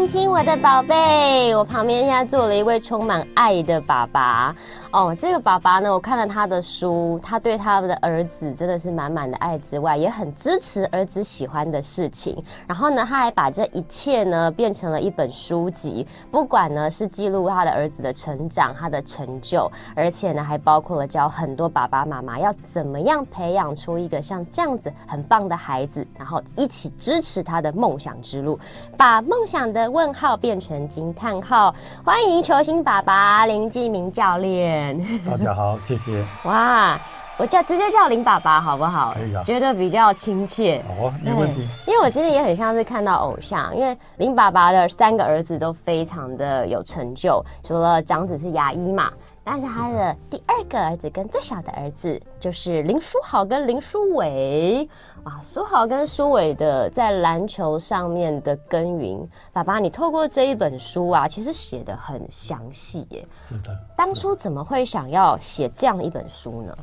[0.00, 4.56] 亲亲我的宝贝，我旁边现在坐了一位充满爱的爸爸。
[4.92, 12.42] 哦，这个爸爸呢，我看了他的书，他对他的儿子真的是满满的爱之外，也很支持儿子喜欢的事情。
[12.66, 28.58] 然后呢，他还把这一切呢变成了一本书籍，不管呢是记录他的儿子的成长、他的成就，而且呢还包括了教很多爸爸妈妈要怎么样培养出一个像这样子很棒的孩子，然后一起支持他的梦想之路，
[28.96, 31.74] 把梦想的问号变成惊叹号。
[32.04, 34.96] 欢迎球星爸爸林继明教练。
[35.28, 36.24] 大家好，谢谢。
[36.44, 36.98] 哇，
[37.36, 39.12] 我叫直接叫林爸爸好不好？
[39.14, 40.82] 可以啊，觉得比较亲切。
[40.88, 41.66] 哦，没问题。
[41.86, 49.10] 因为我今天也很像是看到偶像，因为林爸爸的三个儿子都非常的有成就，除了长子是牙医嘛，
[49.42, 54.88] 但是他的第二个儿子跟最小的儿子就是林书豪跟林书纬。
[55.24, 63.26] 啊，书豪跟书伟的在篮球上面的耕耘，爸爸，你透过这一本书啊，其实写的很详细耶。
[63.46, 63.76] 是的。
[63.96, 66.76] 当初怎么会想要写这样一本书呢？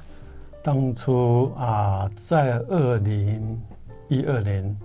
[0.64, 3.60] 当初啊，在二零
[4.08, 4.78] 一二年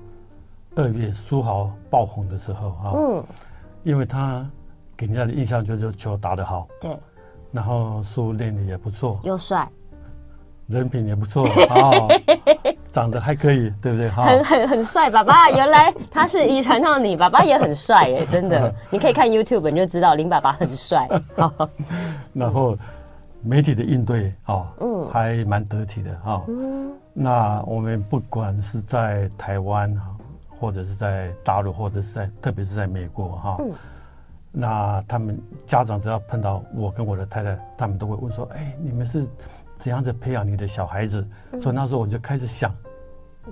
[0.74, 3.24] 二月，书豪爆红的时候啊，嗯，
[3.82, 4.48] 因为他
[4.96, 6.96] 给人家的印象就是球打得好，对，
[7.50, 9.68] 然后书练的也不错，又帅。
[10.68, 11.90] 人品也不错啊，
[12.92, 14.08] 长得还可以，对不对？
[14.08, 21.06] 很很很帅，爸爸， 原来他是遗传到你，爸爸也很帅哎， 真的，你可以看 YouTube 你就知道林爸爸很帅。
[22.32, 22.76] 然后
[23.42, 26.42] 媒体的应对啊，嗯，还蛮得体的哈。
[26.48, 29.94] 嗯，那我们不管是在台湾
[30.58, 33.72] 或者是在大陆，或者是在特别是在美国哈，嗯，
[34.52, 39.26] 那他们家长只要碰到我跟我的太太，他们都会问说，哎，你们是？
[39.82, 41.26] 怎样子培养你的小孩子？
[41.60, 42.72] 所以那时候我就开始想，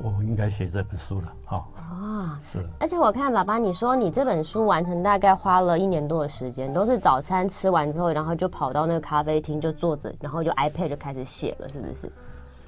[0.00, 1.32] 我应该写这本书了。
[1.44, 2.64] 好啊，是。
[2.78, 12.12] 而且我看爸爸你说你这本书完成大概花了一年多的时间，都是早餐吃完之后，然后就跑到那个咖啡厅就坐着，然后就 iPad 就开始写了，是不是？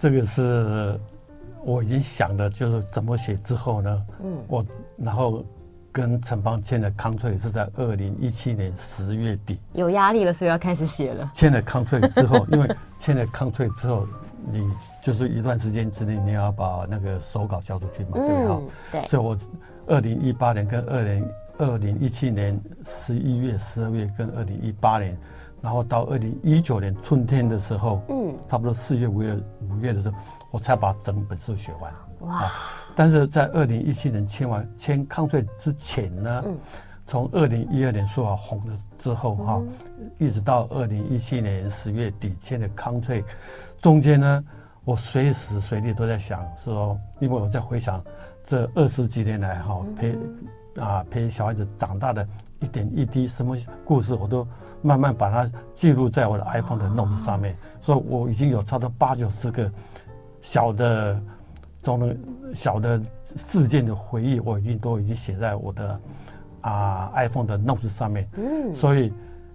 [0.00, 0.98] 这个是
[1.64, 4.06] 我已经想的，就是怎么写之后呢？
[4.24, 4.66] 嗯，我
[4.96, 5.44] 然后。
[5.92, 11.30] 跟城邦签的 contract 是在二零一七年十月底，有压力了，所以要开始写了。
[11.34, 14.08] 签了 contract 之后，因为 签了 contract 之后，
[14.50, 14.72] 你
[15.04, 19.06] 就是一段时间之内你要把那个手稿交出去嘛，对不对。
[19.06, 19.36] 所以我
[19.86, 25.14] 二零一八年跟二零二零一七年十一月、十二月跟二零一八年，
[25.60, 29.36] 然后到二零一九年春天的时候，嗯，差不多四月、五月、
[29.68, 30.16] 五月的时候，
[30.50, 31.92] 我才把整本书写完。
[32.22, 32.50] 哇。
[32.94, 36.44] 但是在二零一七年签完签康翠之前呢，
[37.06, 39.62] 从二零一二年说好红了之后哈，
[39.98, 43.24] 嗯、一直到二零一七年十月底签的康翠，
[43.80, 44.44] 中间呢，
[44.84, 48.04] 我随时随地都在想说，因为我在回想
[48.44, 50.18] 这二十几年来哈陪
[50.76, 52.28] 啊陪小孩子长大的
[52.60, 53.56] 一点一滴什么
[53.86, 54.46] 故事，我都
[54.82, 59.72] 慢慢把它记录在我的 iPhone 的 Note 上面，所以我已经有差不多八九十个
[60.42, 61.18] 小的。
[61.82, 62.16] 中的
[62.54, 63.00] 小的
[63.36, 66.00] 事件的回忆，我已经都已经写在我的
[66.60, 68.28] 啊 iPhone 的 Notes 上面。
[68.36, 69.12] 嗯，所以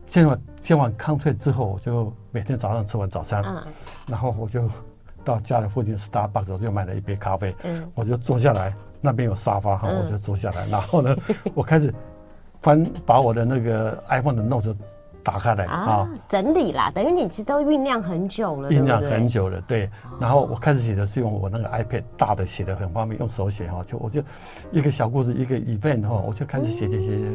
[0.08, 3.64] 见完见完康翠之后，我就每天早上吃完早餐，嗯，
[4.08, 4.70] 然后我就
[5.24, 11.16] 到家里附近 Starbucks，我就买了一杯咖啡，嗯，我就坐下来，那边有沙发哈，我就坐下来，然后呢，
[11.54, 11.94] 我开始
[12.62, 14.76] 翻把我的那个 iPhone 的 Notes。
[15.28, 19.90] 打开来啊，整理啦，等于你其实都酝酿很久了，酝酿很久了，对。
[20.22, 24.24] 然后我开始写的是用我那个 iPad 大的，写的很方便，用手写哈，就我就
[24.72, 27.30] 一个小故事，一个 event 哈，我就开始写写写写，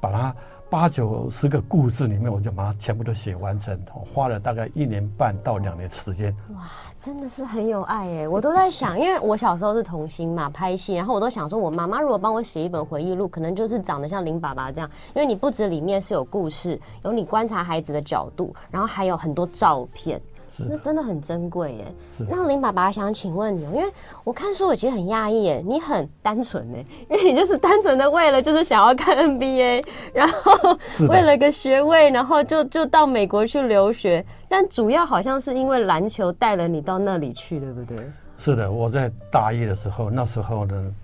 [0.00, 0.34] 把它。
[0.68, 3.78] 八九十个故事里面，我就把它全部都写完成，
[4.12, 6.34] 花了大概一年半到两年时间。
[6.54, 6.62] 哇，
[7.00, 8.28] 真的是很有爱耶！
[8.28, 20.20] 我都在想，因为我小时候是童星嘛，拍戏，然后我都想说，我妈妈如果帮我写一本回忆录，可能就是长得像林爸爸这样，因为你不止里面是有故事，有你观察孩子的角度，然后还有很多照片。
[20.68, 21.84] 那真的很珍贵耶。
[22.16, 22.24] 是。
[22.28, 23.84] 那林爸爸想请问你，因为
[24.24, 37.98] 我看书我其实很讶异耶，你很单纯耶，因为你就是单纯的为了就是想要看 NBA，然后为了个学位，然后就就到美国去留学，但主要好像是因为篮球带了你到那里去，对不对？
[38.38, 40.94] 是的，我在大一的时候，那时候呢，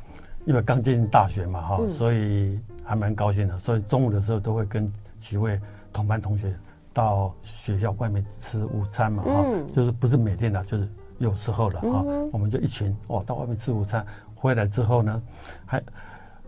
[0.45, 5.59] 因为刚进大学嘛，哈，所以还蛮高兴的，所以中午的时候都会跟几位
[5.93, 6.55] 同班同学。
[6.93, 14.05] 到学校外面吃午餐嘛，哈、嗯，就是不是每天的，就是有时候的哈，我们就一群哦，到外面吃午餐，
[14.35, 15.23] 回来之后呢，
[15.65, 15.83] 还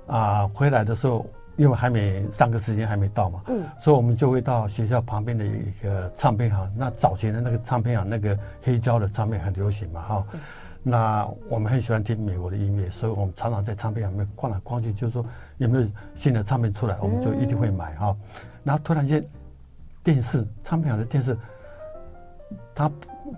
[0.06, 1.24] 啊回来的时候，
[1.56, 6.70] 因为还没上课时间还没到嘛，嗯，所以我们就会到学校旁边的一个唱片行。
[6.76, 10.40] 那早前的那个唱片行，那个黑胶的唱片很流行嘛，哈，嗯、
[10.82, 15.24] 那我们很喜欢听美国的音乐，所以我们常常在唱片行里面逛来逛去，就是说
[15.58, 18.14] 有没有新的唱片出来，我们就一定会买哈。
[18.64, 19.24] 然后突然间，
[20.04, 21.36] 电视唱片行的电视，
[22.74, 22.88] 它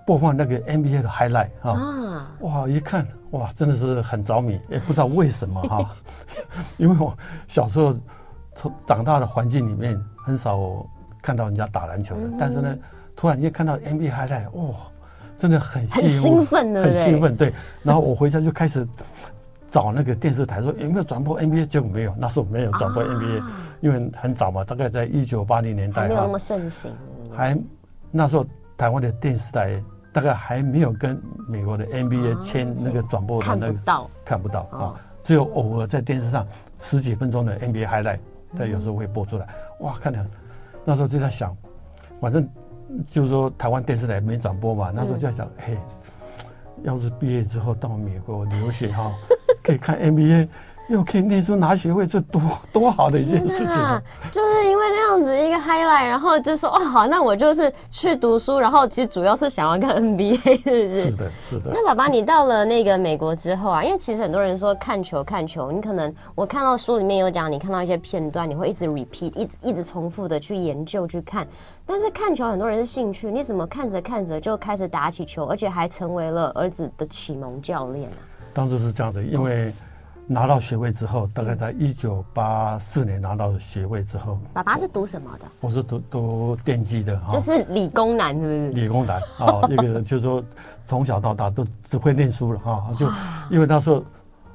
[0.05, 5.95] 播放那个 NBA 的 highlight 啊，哇，一看哇，真的是很着迷，也不知道为什么哈，
[6.77, 7.17] 因为我
[7.47, 7.95] 小时候
[8.53, 10.85] 从长大的环境里面很少
[11.21, 12.77] 看到人家打篮球的，但是呢，
[13.15, 14.75] 突然间看到 NBA highlight，哇！
[15.37, 17.53] 真的很很兴奋的，很兴奋，对。
[17.83, 18.87] 然后我回家就开始
[19.69, 23.43] 找那个电视台，说有没有转播 NBA，结果没有，那时候没有转播 NBA，
[23.81, 26.91] 因为很早嘛，大概在一九八零年代，还没有那么盛行。
[27.35, 27.57] 还
[28.11, 28.45] 那时候
[28.77, 29.81] 台湾的电视台
[30.11, 36.47] 大概还没有跟美国的 NBA 签那个转播的那个，看不到，看不到啊，只有偶尔在电视上
[36.79, 38.19] 十几分钟的 NBA highlight，
[38.57, 39.47] 它有时候会播出来。
[39.81, 40.25] 哇，看了
[40.85, 41.55] 那时候就在想，
[42.19, 42.47] 反正。
[43.09, 49.11] 就是说，台湾电视台没转播嘛，那时候就在想，嘿、嗯，要是毕业之后到美国留学哈，
[49.67, 50.47] 可以看 NBA。
[50.89, 52.41] 又可以念书拿学位，这多
[52.71, 53.67] 多好的一件事情！
[53.67, 54.01] 啊！
[54.31, 61.01] 就是因为那样子一个 highlight，然后就说哦好，那我就是去读书，然后其实主要是想要看 NBA，是不是？
[61.01, 61.71] 是的，是的。
[61.73, 71.45] 那爸爸，你到了那个美国之后啊，因为其实很多人说看球看球，你可能我看到书里面有讲，你看到一些片段，你会一直 repeat，一直一直重复的去研究去看。
[71.85, 78.23] 但是看球很多人是兴趣，你怎么看着看着就开始打起球，而且还成为了儿子的启蒙教练啊？
[78.57, 79.71] 当初是这样的，因为。
[80.29, 85.45] 拿到学位之后，大概在一九八四年拿到学位之后，爸爸是读什么的？
[85.61, 88.69] 我是读读电机的，就是理工男，是不是？
[88.71, 90.43] 理工男啊， 那个就是说
[90.85, 93.09] 从小到大都只会念书了哈，就
[93.49, 94.03] 因为那时候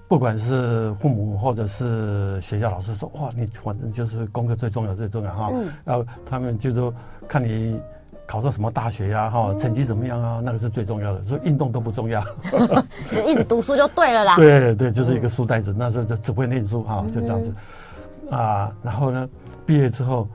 [0.08, 5.50] 不管是父母或者是学校老师说，哇，你反正就是功课最重要最重要哈，
[5.86, 6.92] 然后他们就说
[7.26, 7.80] 看你。
[8.26, 9.28] 考上什么大学呀？
[9.28, 10.40] 哈，成绩怎么样啊？
[10.42, 12.22] 那个是最重要的，所以运动都不重要，
[13.12, 14.36] 就一直读书就对了啦。
[14.36, 17.54] 对对，就是一个书呆子，那时候就只会念书哈，就这样子
[18.30, 18.72] 啊。
[18.82, 19.28] 然后呢，
[19.66, 20.26] 毕业之后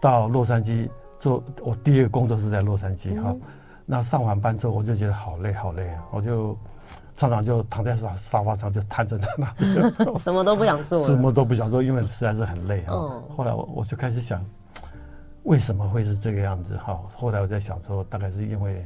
[0.00, 0.88] 到洛杉矶
[1.18, 3.34] 做，我第一个工作是在洛杉矶哈。
[3.86, 6.56] 那上完班之后，我就觉得好累好累啊，我就
[7.16, 12.92] 常常就躺在沙沙发上就瘫在那里， 什么都不想做，什么都不想做，因为实在是很累啊。
[13.36, 14.44] 后来我我就开始想。
[15.46, 16.76] 为什么会是这个样子？
[16.76, 18.84] 哈，后来我在想说，大概是因为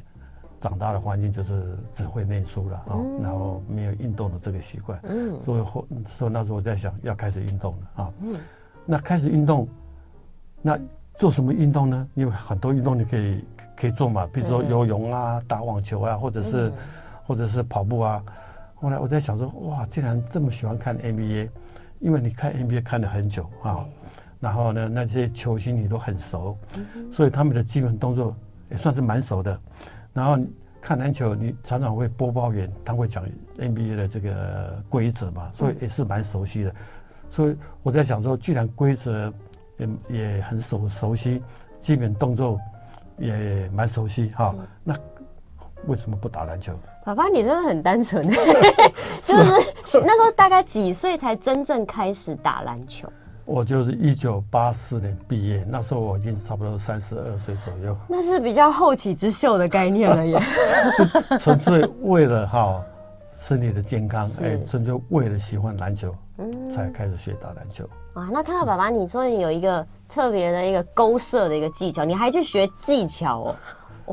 [0.61, 8.39] 长大的环境就是只会念书了啊，然后没有运动的这个习惯，嗯，所以后所以那时候我在想要开始运动了啊，嗯，
[8.85, 9.67] 那开始运动，
[10.61, 10.79] 那
[11.15, 12.07] 做什么运动呢？
[12.15, 16.71] 因为很多运动你可以可以做嘛，比如说游泳啊、打网球啊，或者是
[17.27, 18.23] 或者是跑步啊。
[18.75, 21.49] 后来我在想说，哇，既然这么喜欢看 NBA，
[22.01, 23.87] 因为你看 NBA 看了很久啊。
[24.41, 26.57] 然后呢，那些球星你都很熟，
[27.13, 28.35] 所以他们的基本动作
[28.71, 29.61] 也算是蛮熟的。
[30.13, 30.39] 然后
[30.81, 33.25] 看篮球，你常常会播报员他会讲
[33.59, 36.75] NBA 的这个规则嘛，所以也是蛮熟悉的。
[37.31, 39.33] 所以我在想说，既然规则
[39.77, 41.43] 也也很熟熟悉，
[41.83, 42.59] 基本动作
[43.19, 44.97] 也蛮熟悉哈，那
[45.87, 46.73] 为什么不打篮球？
[47.05, 48.27] 爸爸，你真的很单纯，
[49.23, 53.07] 就是那时候大概几岁才真正开始打篮球？
[53.51, 57.97] 我就是一九八四年毕业，那时候我已经差不多三十二岁左右。
[58.09, 60.41] 那是比较后起之秀的概念了耶。
[61.41, 62.81] 纯粹为了哈
[63.41, 67.85] 身体的健康，哎，纯粹为了喜欢篮球，嗯，才开始学打篮球。
[68.15, 73.57] 哇，那看到爸爸你说你有一个特别的一个勾射的一个技巧，你还去学技巧哦。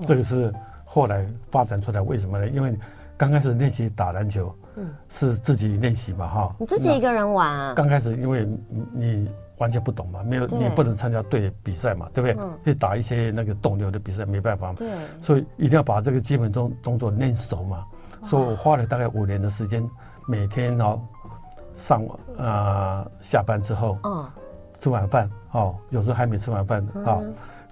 [0.07, 0.51] 这个是
[0.83, 2.47] 后来发展出来，为什么呢？
[2.47, 2.75] 因为
[3.15, 4.51] 刚开始练习打篮球。
[4.77, 6.55] 嗯，是自己练习嘛，哈。
[6.59, 7.73] 你自己一个人玩啊？
[7.75, 8.47] 刚开始因为
[8.93, 12.47] 你完全不懂嘛，没有你不能参加队比赛嘛，对不对？
[12.63, 14.75] 去打一些那个斗牛的比赛，没办法嘛。
[14.77, 14.87] 对。
[15.21, 17.83] 所以一定要把这个基本动动作练熟嘛。
[18.29, 19.83] 所以我花了大概五年的时间，
[20.27, 20.99] 每天哦
[21.75, 22.03] 上
[22.37, 24.25] 啊下班之后，嗯，
[24.79, 27.19] 吃晚饭哦，有时候还没吃完饭啊，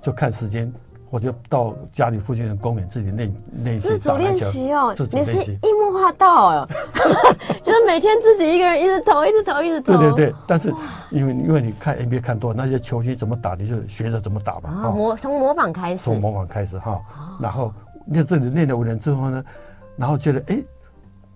[0.01, 0.71] 就看时间。
[1.09, 3.33] 我就到家里附近的公园自己练
[3.63, 6.69] 练习，自主练习哦，你是樱木花道哦，
[7.63, 9.97] 就是每天自己一个人一直投，一直投，一直投。
[9.97, 10.73] 对对对，但是
[11.11, 14.91] 因为因为你看 NBA 看多，那些球星怎么打，你就学着怎么打嘛。
[14.91, 16.99] 模从模仿开始，从模仿开始哈，
[17.39, 17.71] 然后
[18.07, 19.45] 练这里练了五年之后呢，
[19.95, 20.59] 然后觉得哎，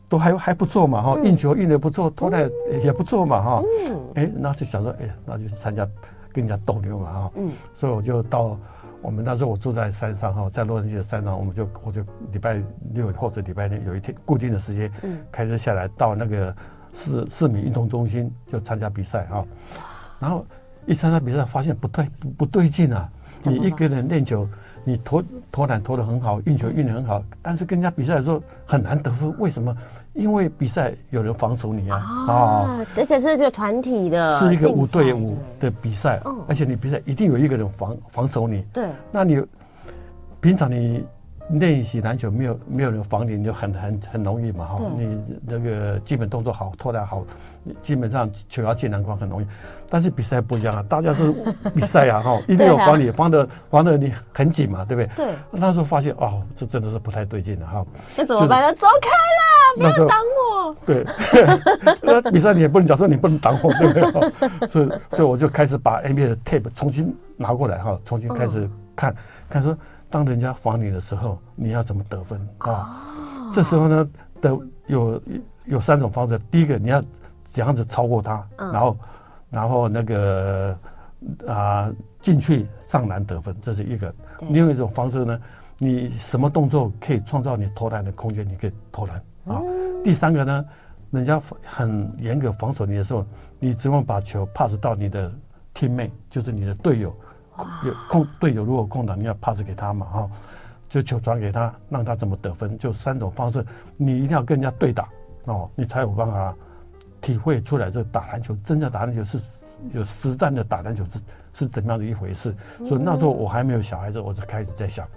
[0.09, 2.49] 都还还不错嘛哈，运球运的不错，投篮
[2.83, 5.88] 也不错嘛哈，嗯，哎，那就想说哎，那就参加
[6.33, 8.57] 跟人家斗牛嘛哈，嗯，所以我就到。
[9.01, 12.01] 我们那时候我住在山上哈，在洛杉矶的山上，我们就我就
[12.32, 12.62] 礼拜
[12.94, 14.91] 六或者礼拜天有一天固定的时间，
[15.32, 16.56] 开车下来到那个
[16.94, 19.46] 市市民运动中心就参加比赛哈，
[20.20, 20.46] 然后
[20.86, 23.10] 一参加比赛发现不对不不对劲啊，
[23.44, 24.48] 你一个人练球，
[24.83, 29.75] 你投投篮投的很好，运球运的很好，但是跟人家比赛的时候很难得分，为什么？
[30.13, 39.41] 因为比赛有人防守你啊，啊，而且是这个团体的，是一个五对五的比赛，而且你比赛一定有一个人防防守你，对，那你
[40.41, 41.03] 平常你。
[41.50, 44.82] 练习篮球没有没有人防你，你就很很很容易嘛哈。
[44.98, 47.24] 你那个基本动作好，投篮好，
[47.82, 49.48] 基本上球要进篮筐很容易。
[49.89, 51.34] 但是比赛不一样啊， 大家是
[51.74, 55.25] 比赛啊哈， 一定有防你，防的防的你很紧嘛，对不对？
[55.25, 55.36] 对。
[55.51, 57.86] 那时候发现哦，这真的是不太对劲了哈。
[58.15, 58.74] 那怎么办呢？
[58.75, 59.10] 走开
[59.89, 60.75] 啦，不要挡我。
[60.86, 61.03] 对。
[62.03, 64.68] 那比赛你也不能讲说你不能挡我，对不对？
[64.68, 69.15] 所以所以我就开始把 NBA 的 tape 重新拿过来哈，重新开始看
[69.50, 69.75] 看说。
[70.09, 72.71] 当人家防你的时候，你要怎么得分啊？
[72.71, 74.09] 哦、这时候呢，
[74.41, 75.21] 的有
[75.65, 76.39] 有三种方式。
[76.49, 76.99] 第一个，你要
[77.45, 78.97] 怎样子超过他，嗯、然后
[79.49, 80.75] 然后那个
[81.47, 84.13] 啊进去上篮得分，这是一个。
[84.39, 85.39] 对另外一种方式呢，
[85.77, 89.61] 你什么动作可以创造你投篮的空间，你可以投篮啊。
[89.61, 90.65] 嗯、第三个呢，
[91.11, 93.23] 人家很严格防守你的时候，
[93.59, 95.31] 你只管把球 pass 到你的
[95.75, 97.15] teammate，就是你的队友。
[97.83, 100.29] 有空队友如果空档，你要 pass 给他嘛哈，
[100.89, 105.07] 就球传给他，让他怎么得分，就三种方式，你一定要跟人家对打
[105.45, 106.55] 哦，你才有办法
[107.21, 109.39] 体会出来这打篮球，真正打篮球是
[109.93, 111.19] 有实战的打篮球是
[111.53, 112.55] 是怎么样的一回事。
[112.87, 115.07] 所以那时候我还没有小孩子，我就开始在想，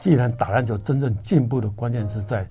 [0.00, 2.46] 既然打篮球真正进步的关键是在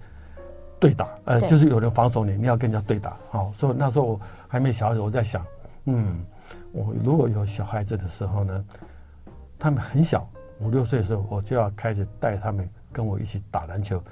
[0.80, 3.52] 对打，呃，就是有人防守你，你要跟人家对打哦。
[3.58, 5.46] 所以那时候我还没小孩子，我在想，
[5.86, 6.24] 嗯。
[6.74, 8.66] 我如果有小孩子的时候呢，
[9.60, 10.28] 他们很小，
[10.60, 14.04] 五六岁的时候，我就要开始带他们跟我一起打篮球，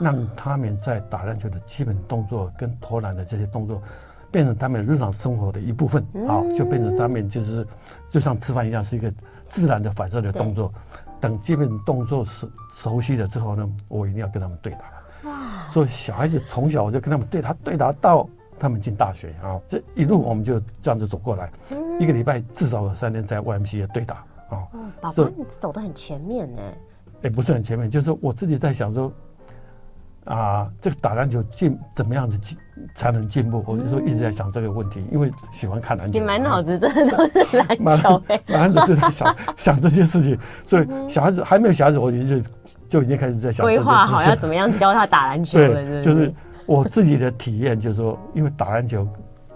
[0.00, 3.80] 让他们在打篮球的基本动作跟投篮的这些动作，
[4.32, 7.64] 变成他们日常生活的一部分，好，就变成他们就是
[8.10, 9.12] 就像吃饭一样，是一个
[9.46, 10.72] 自然的反射的动作。
[11.20, 15.28] 等基本动作熟熟悉了之后呢，我一定要跟他们对打。
[15.28, 15.32] 哇！
[15.72, 18.28] 所以小孩子从小我就跟他们对打，对打到。
[18.58, 24.16] 他们进大学啊，这一路我们就这样子走过来，嗯、一个礼拜至少有三天在 YMCA 对打
[24.50, 24.66] 啊。
[24.74, 26.60] 嗯，宝宝你走得很前面呢。
[27.20, 29.12] 也不是很前面，就是我自己在想说，
[30.24, 32.56] 啊，这个打篮球进怎么样子进
[32.94, 33.64] 才能进步？
[33.66, 36.18] 我就说一直在想这个问题，因为喜欢看篮球。
[36.18, 40.38] 你满脑子真的都是篮球， 满脑子就在想 想这些事情。
[40.64, 42.40] 所以小孩子还没有小孩子，我就
[42.88, 46.32] 就已经开始在想规划好要怎么样教他打篮球了，对，就是。
[46.68, 49.08] 我自己的体验就是说，因为打篮球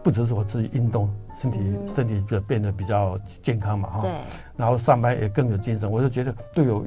[0.03, 1.59] 不只是我自己运动，身体
[1.95, 4.01] 身体就变得比较健康嘛哈。
[4.01, 4.11] 对。
[4.57, 6.87] 然后上班也更有精神，我就觉得都有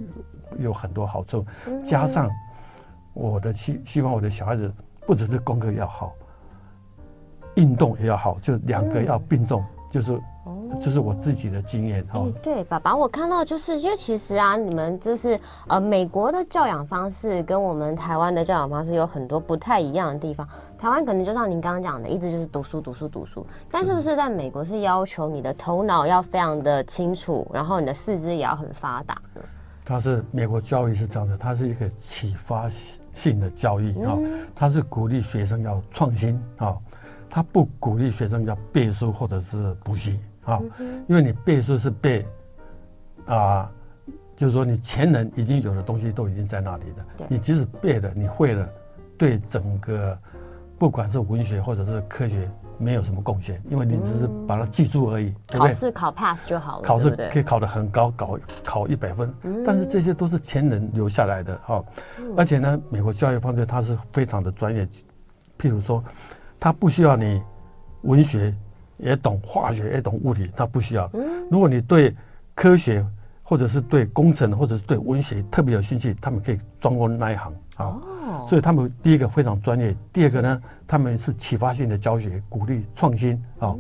[0.58, 1.46] 有很多好处。
[1.86, 2.28] 加上
[3.14, 4.74] 我的希希望我的小孩子
[5.06, 6.12] 不只是功课要好，
[7.54, 9.64] 运动也要好，就两个要并重，
[9.96, 10.22] 就是。
[10.44, 12.32] 哦，这是我自己的经验哈、哦欸。
[12.44, 20.48] 对，爸爸，我看到就是，因为其实啊，你们就是呃，美国的教养方式跟我们台湾的教养方式有很多不太一样的地方。
[20.78, 23.44] 台湾可能就像您刚刚讲的，一直就是读书、读书、读书。
[23.72, 29.20] 但是不是在美国是要求你的头脑要非常的清楚，然后你的四肢也要很发达？
[29.84, 32.70] 它是美国教育是这样的，它是一个启发
[33.16, 34.16] 性的教育啊，
[34.54, 36.78] 它是鼓励学生要创新啊，
[37.36, 40.18] 它不鼓励学生要背书或者是补习。
[40.46, 40.62] 啊，
[41.06, 42.26] 因为你背书是背，
[43.26, 43.70] 啊，
[44.38, 47.28] 就是说你前人已经有的东西都已经在那里了。
[47.28, 48.70] 你即使背了，你会了，
[49.18, 50.18] 对整个
[50.80, 55.34] 不管是文学或者是科学没有什么贡献，因为你只是把它记住而已。
[55.48, 56.88] 嗯、考试考 pass 就好了。
[56.88, 61.84] 考试可以考得很高，考考一百分，嗯、但是这些都是前人留下来的哈。
[62.18, 64.88] 嗯、而且呢，美国教育方式它是非常的专业，
[65.60, 66.02] 譬如说，
[66.60, 67.42] 它不需要你
[68.02, 68.54] 文学。
[68.98, 71.12] 也懂化学，也懂物理，他不需要。
[71.52, 72.16] 如果你对
[72.54, 73.06] 科学，
[73.44, 78.00] 或者是对工程，或者是对文学特别有兴趣，他们可以专攻那一行啊。
[78.48, 83.76] 所以他们第一个非常专业，第二个呢，他们是启发性的教学，鼓励创新啊。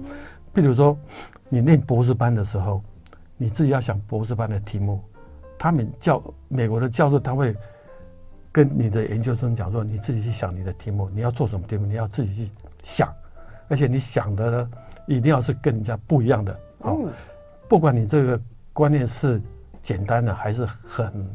[0.53, 0.97] 比如说，
[1.47, 2.83] 你念博士班的时候，
[3.37, 5.01] 你自己要想博士班的题目，
[5.57, 7.55] 他们教美国的教授他会
[8.51, 12.51] 跟你的研究生讲说，你自己去想你的题目，你要做什么题目，你要自己去
[12.85, 13.13] 想，
[13.67, 14.69] 而且你想的呢。
[15.07, 16.51] 一定要是跟人家不一样的
[16.81, 16.89] 啊！
[17.69, 18.41] 不管你这个
[18.73, 19.39] 观念是
[19.83, 21.29] 简单的还是很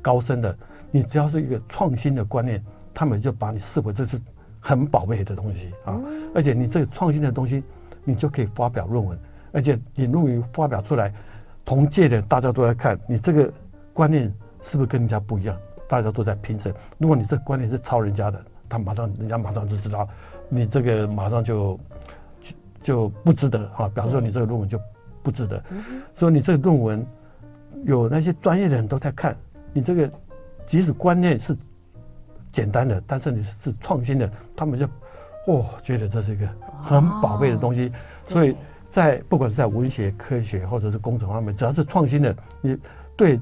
[0.00, 0.56] 高深的，
[0.90, 2.64] 你只要是一个创新的观念，
[2.94, 4.18] 他们就把你视为这是
[4.58, 6.00] 很宝贝的东西啊！
[6.34, 7.62] 而且你这个创新的东西，
[8.04, 9.18] 你就可以发表论文，
[9.52, 11.12] 而且你论文发表出来，
[11.62, 13.52] 同届的大家都在看你这个
[13.92, 15.54] 观念是不是跟人家不一样，
[15.86, 16.74] 大家都在评审。
[16.96, 20.08] 如果你这个观念是抄人家的，他马上人家马上就知道
[20.50, 21.80] 你这个马上就。
[22.82, 24.80] 就不值得哈，比方说你这个论文就
[25.22, 25.62] 不值得，
[26.16, 27.06] 所以你这个论文
[27.84, 29.36] 有那些专业的人都在看
[29.74, 30.10] 你这个，
[30.66, 31.54] 即使观念是
[32.50, 34.86] 简单的，但是你是创新的，他们就
[35.46, 36.48] 哦觉得这是一个
[36.82, 37.92] 很宝贝的东西。
[38.24, 38.56] 所以
[38.90, 42.74] 在不管是在文学、科学或者是工程方面，只要是创新的，你
[43.14, 43.38] 对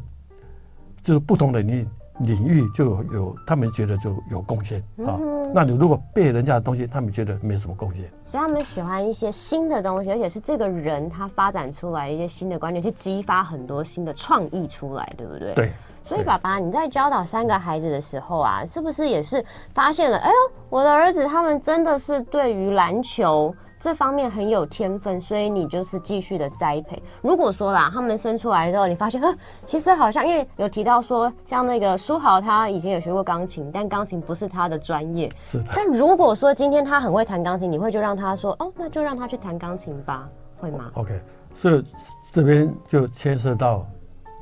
[1.05, 1.87] 就是不同的你。
[2.21, 5.19] 领域就有，他们觉得就有贡献啊。
[5.55, 8.03] 那你如果背人家的东西，他们觉得没什么贡献。
[8.25, 15.55] 所以他们喜欢一些新的东西，而且是这个人他发展出来一些新的观念，去激发很多新的创意出来，对不对？
[15.55, 15.73] 对。
[16.03, 20.17] 所以爸爸，你在教导三个孩子的时候啊，是不是也是发现了？
[20.19, 20.35] 哎呦，
[20.71, 23.55] 我的儿子他们真的是对于篮球。
[23.81, 27.01] 这方面很有天分，所以你就是继续的栽培。
[27.23, 29.33] 如果说啦，他们生出来之后，你发现，呵，
[29.65, 35.31] 其实好像因为有提到说，像那个书豪，他以前有学过钢琴，但钢琴不是他的专业。
[35.51, 35.65] 是的。
[35.75, 41.21] 但如果说今天他很会弹钢琴，你会就让他说，哦，那就让他去弹钢琴吧，会吗？OK，
[41.55, 41.85] 所以
[42.33, 43.87] 这边就牵涉到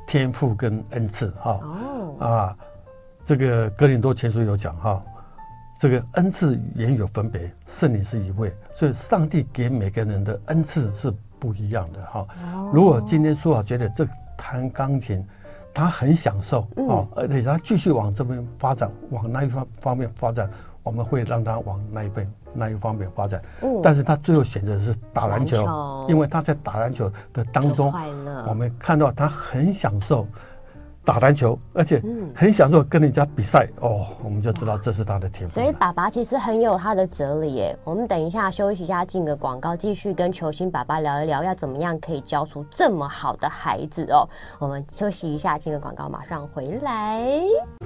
[0.06, 1.60] 天赋跟恩赐哈。
[1.62, 2.26] 哦。
[2.26, 2.56] 啊，
[3.26, 5.02] 这个哥林多前书有讲哈。
[5.78, 12.26] 这个恩赐也有分别，圣灵是一位，所以上帝给每个人的恩赐是不一样的哈。
[12.72, 14.06] 如果今天苏豪觉得这
[14.36, 15.22] 弹钢琴，
[15.74, 20.50] 他很享受啊，而且他继续往这边发展，往那一方方面发展，
[20.82, 23.42] 我们会让他往那一边那一方面发展。
[23.82, 27.92] 但是他最后选择的是打篮球，因为他在打篮球的当中，
[28.48, 30.26] 我们看到他很享受。
[31.06, 32.02] 打篮球，而且
[32.34, 35.54] 很享受跟人家比赛哦，我们就知道这是他的天赋。
[35.54, 37.78] 所以爸爸其实很有他的哲理耶。
[37.84, 44.28] 我们等一下休息一下，进个广告，继续跟球星爸爸聊一聊，要怎么样可以教出这么好的孩子哦。
[44.58, 47.22] 我们休息一下，进个广告，马上回来。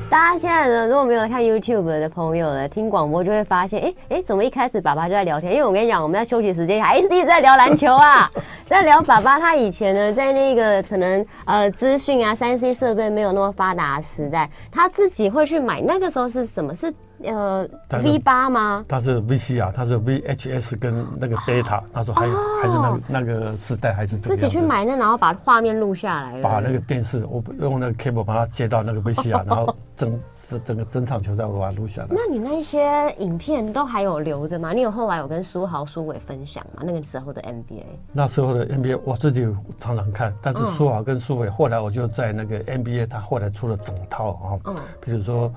[0.08, 5.52] 大家现在呢，如果没有看 YouTube 的朋友呢，听广播就会发现，哎哎，怎么一开始爸爸就在聊天？
[5.52, 8.30] 因为我跟你讲，我们在休息时间还是 一直在聊篮球啊，
[8.64, 13.09] 在聊爸爸他以前呢，在那个可能呃资讯啊、三 C 设备。
[13.10, 15.80] 没有那么发达的时代，他自己会去买。
[15.80, 16.74] 那个时候是什么？
[16.74, 17.68] 是呃
[18.02, 18.84] V 八吗？
[18.88, 21.82] 他是 VCR，他是 VHS 跟那个 Beta。
[21.92, 30.18] 他说还、哦、还是那个那个时代还是自己去买那，然后把画面录下来，把那个电视我用那个 cable 把它接到那个 VCR， 然后整。
[30.58, 32.08] 整个整场球赛我把它录下来。
[32.10, 34.72] 那你那些影片都还有留着吗？
[34.72, 36.82] 你有后来有跟书豪、苏伟分享吗？
[36.84, 39.46] 那个时候的 NBA，那时候的 NBA 我自己
[39.78, 45.52] 常常看，但是书豪跟苏伟后来我就在那个 NBA，他后来出了整套啊，嗯，比如说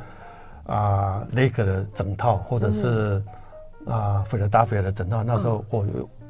[0.65, 3.21] 啊雷克的整套，或者是
[3.85, 5.23] 啊菲尔达菲尔的整套。
[5.23, 5.85] 那时候我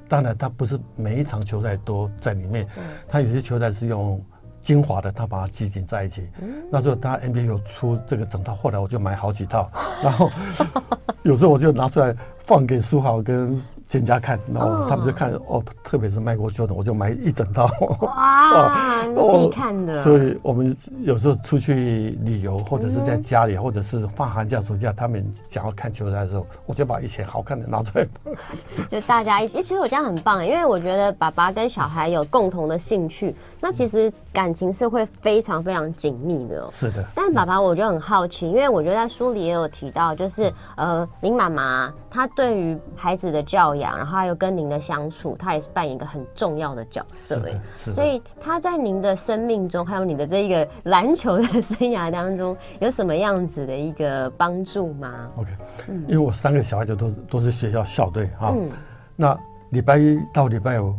[0.08, 2.68] 当然他不是每一场球赛都在里面，
[3.08, 4.24] 他有些球赛是用。
[4.64, 6.28] 精华的，他把它集锦在一起。
[6.42, 9.70] 嗯、那时候他 NBA 有出这个整套，后来我就买好几套，
[10.04, 10.32] 然后
[11.24, 17.70] 有时候我就拿出来放给书豪跟简家看，然后他们就看哦，哦，特别是迈克尔乔丹，我就买一整套。
[18.02, 19.04] 哇，
[19.34, 20.02] 必看的。
[20.02, 28.08] 所以我们有时候出去旅游，或者是在家里，嗯、或者是放寒假暑假，他们想要看球赛的时候，我就把以前好看的拿出来。
[28.88, 34.54] 就大家一起，其实我这样很棒，因为我觉得爸爸跟小孩有共同的兴趣，那其实感。
[34.54, 37.04] 情是会非常非常紧密的，是的。
[37.16, 55.50] 但爸爸，我就很好奇，因为我觉得在书里也有提到，就是呃，林妈妈她对于孩子的教养，然后还有跟您的相处，他也是扮演一个很重要的角色，哎，所以他在您的生命中，还有你的这一个篮球的生涯当中，有什么样子的一个帮助吗？OK，
[55.88, 58.70] 嗯，因为我三个小孩子都都是学校校队哈，嗯，
[59.16, 59.38] 那
[59.70, 60.94] 礼拜一到礼拜五。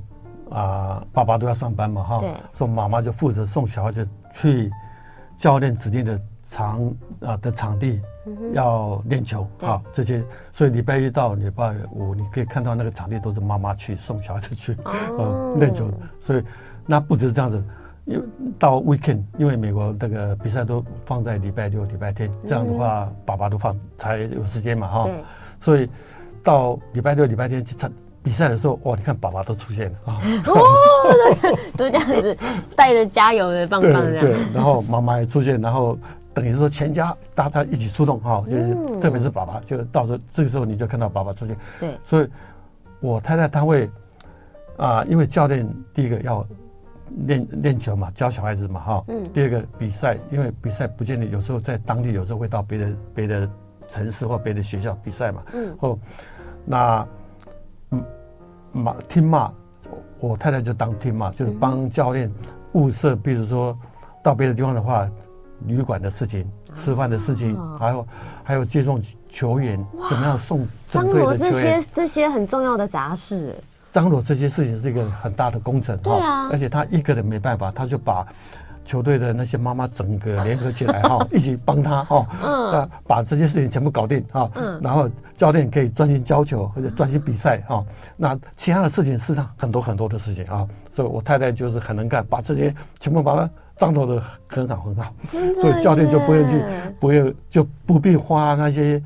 [0.50, 2.18] 啊，爸爸都要上班嘛，哈，
[2.52, 4.70] 所以妈妈就负责送小孩子去
[5.36, 6.20] 教练指定的
[6.54, 8.00] 场啊的场地
[8.52, 14.76] 要练球啊这些，所以礼拜一到礼拜五你可以看到那个场地都是妈妈去送小孩子去
[15.18, 15.90] 呃练球，
[16.20, 16.44] 所以
[16.86, 17.60] 那不只是这样子，
[18.04, 18.22] 因为
[18.56, 25.08] 到 weekend，因为美国那个比赛都放在礼拜六、礼拜天，这样的话爸爸都放才有时间嘛，哈，
[25.60, 25.90] 所以
[26.44, 27.90] 到礼拜六、礼拜天去参。
[28.22, 28.96] 比赛的时候，哇！
[28.96, 30.18] 你看，爸爸都出现了啊！
[30.46, 30.54] 哦，
[31.76, 32.34] 都这样子
[32.74, 34.24] 带着加油的棒棒这样。
[34.24, 35.98] 对，然后妈妈也出现，然后
[36.34, 41.56] 等于是说全家大家一起出动哈，就是特别是爸爸，就到时候这个时候你就看到爸爸出现。
[41.78, 42.28] 对，所以
[43.00, 43.88] 我太太她会
[44.76, 46.46] 啊，因为教练第一个要
[47.26, 49.04] 练练球嘛，教小孩子嘛哈。
[49.08, 49.22] 嗯。
[49.32, 53.48] 第二个比赛，因为比赛不见得有时候在当地，有时候会到别的别的
[53.88, 55.42] 城市或别的学校比赛嘛。
[55.52, 55.76] 嗯。
[55.80, 55.98] 哦，
[56.64, 57.06] 那
[57.90, 58.04] 嗯。
[58.76, 59.52] 骂听骂，
[60.18, 62.28] 我太太就当听骂，就是帮教练
[62.72, 63.78] 物色，比如说
[64.20, 65.08] 到别的地方的话，
[65.66, 66.48] 旅馆的事情、
[66.82, 68.06] 吃饭的事情，还有
[68.42, 73.56] 还有接送球员，怎么样送整队的球员，这些这些很重要的杂事。
[73.92, 78.26] 张罗这些事情是一个很大的工程，对啊，而且他一个人没办法，他就把
[78.84, 87.84] 球队的那些妈妈整个联合起来哈， 一起帮他哈，嗯，把这些事情全部搞定哈，嗯，然后教练可以专心教球或者专心比赛哈，
[88.16, 95.12] 那其他的事情事实上很多很多的事情啊，所以我太太就是很能干，把这些全部把它张罗得很好很好，
[95.60, 96.62] 所以教练就不用去，
[97.00, 99.02] 不用就不必花那些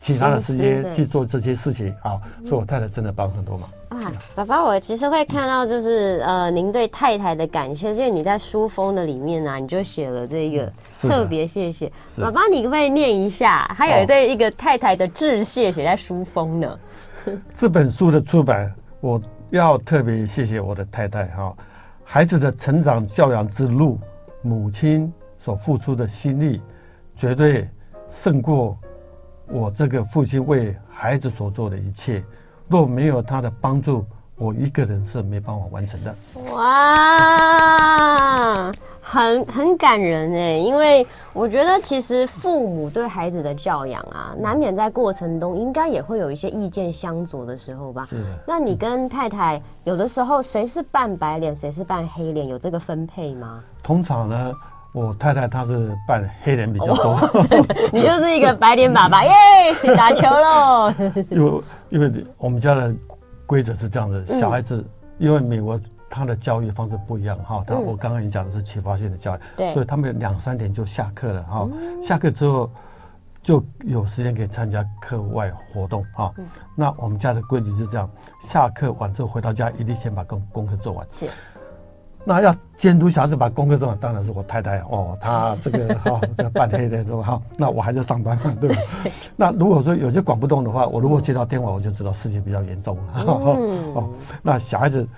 [0.00, 3.68] 其他的时间去做这些事情啊，所以我太太真的帮很多忙。
[3.88, 11.90] 啊，爸爸，我其实会看到，就是呃，您对太太的感谢，因为你在书封的里面呢、啊，你就写了这个特别谢谢。
[12.20, 13.66] 爸爸，你可不可以念一下？
[13.74, 16.78] 还有对一个太太的致谢写在书封呢。
[17.54, 19.18] 这本书的出版，我
[19.50, 21.56] 要特别谢谢我的太太哈，
[22.10, 24.00] 孩子的成长教养之路，
[24.40, 26.62] 母亲所付出的心力，
[27.14, 27.68] 绝对
[28.08, 28.78] 胜过
[29.46, 32.24] 我这个父亲为孩子所做的一切。
[32.66, 34.06] 若没有他的帮助，
[34.38, 36.14] 我一个人是没办法完成的。
[36.54, 37.76] 哇，
[39.00, 48.06] 很很感人哎，因为我觉得其实父母对孩子的教养啊，难免在过程中应该也会有一些意见相左的时候吧。
[48.08, 48.24] 是。
[48.46, 53.60] 那你跟太太有的时候谁是扮白脸，谁是扮黑脸，有这个分配吗？
[53.82, 54.52] 通常呢。
[54.92, 57.14] 我太太她是扮黑人比较多，
[57.92, 59.30] 你就是一个白脸爸爸耶，
[59.94, 60.90] 打球喽！
[61.28, 62.92] 因为因为我们家的
[63.48, 64.84] 规则是这样的，小孩子
[65.16, 65.80] 因为美国
[66.10, 71.68] 他的教育方式不一样哈，他我刚刚已经讲的是启发性的教育，对，所以他们两三点就下课了哈，
[72.04, 72.70] 下课之后
[73.42, 76.30] 就有时间可以参加课外活动哈。
[76.76, 78.10] 那我们家的规矩是这样，
[78.42, 81.06] 下课完之后回到家一定先把功功课做完。
[81.10, 81.26] 是。
[82.28, 85.16] 那要监督小孩子把功课做完，当然是我太太哦。
[85.18, 87.22] 她这个 哈，这个扮黑的对吧？
[87.22, 88.76] 哈，那我还在上班嘛，对吧？
[89.34, 93.02] 那如果说有些管不动的话，我如果接到电话，我就知道事情比较严重了。
[93.56, 94.10] 嗯、 哦，
[94.42, 95.08] 那小孩子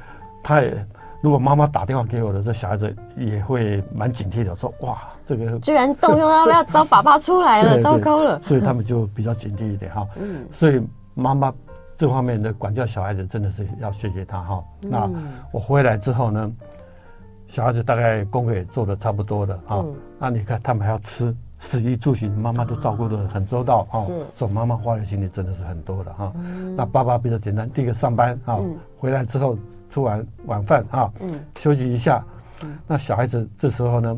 [0.40, 0.86] 他也，
[1.20, 8.40] 如果妈妈打电话给我的，这小孩子也会蛮警惕的，说哇，这个 居然动用到要找爸爸出来了，糟糕了。
[8.40, 10.06] 所以他们就比较警惕一点哈。
[10.14, 10.46] 嗯。
[10.52, 10.80] 所以
[11.14, 11.52] 妈妈
[11.98, 14.62] 这方面的管教小孩子，真的是要谢谢他哈。
[14.80, 15.10] 那
[15.50, 16.48] 我回来之后呢？
[17.50, 26.32] 小孩子大概功课也做的差不多了啊，嗯、那你看他们还要吃，食衣住行，妈妈都照顾的很周到啊，所以妈妈花的心力真的是很多的哈。
[26.36, 29.58] 嗯、那爸爸比较简单，第一个上班啊，嗯、回来之后
[29.88, 32.24] 吃完晚饭啊，嗯、休息一下。
[32.62, 34.16] 嗯、那小孩子这时候呢，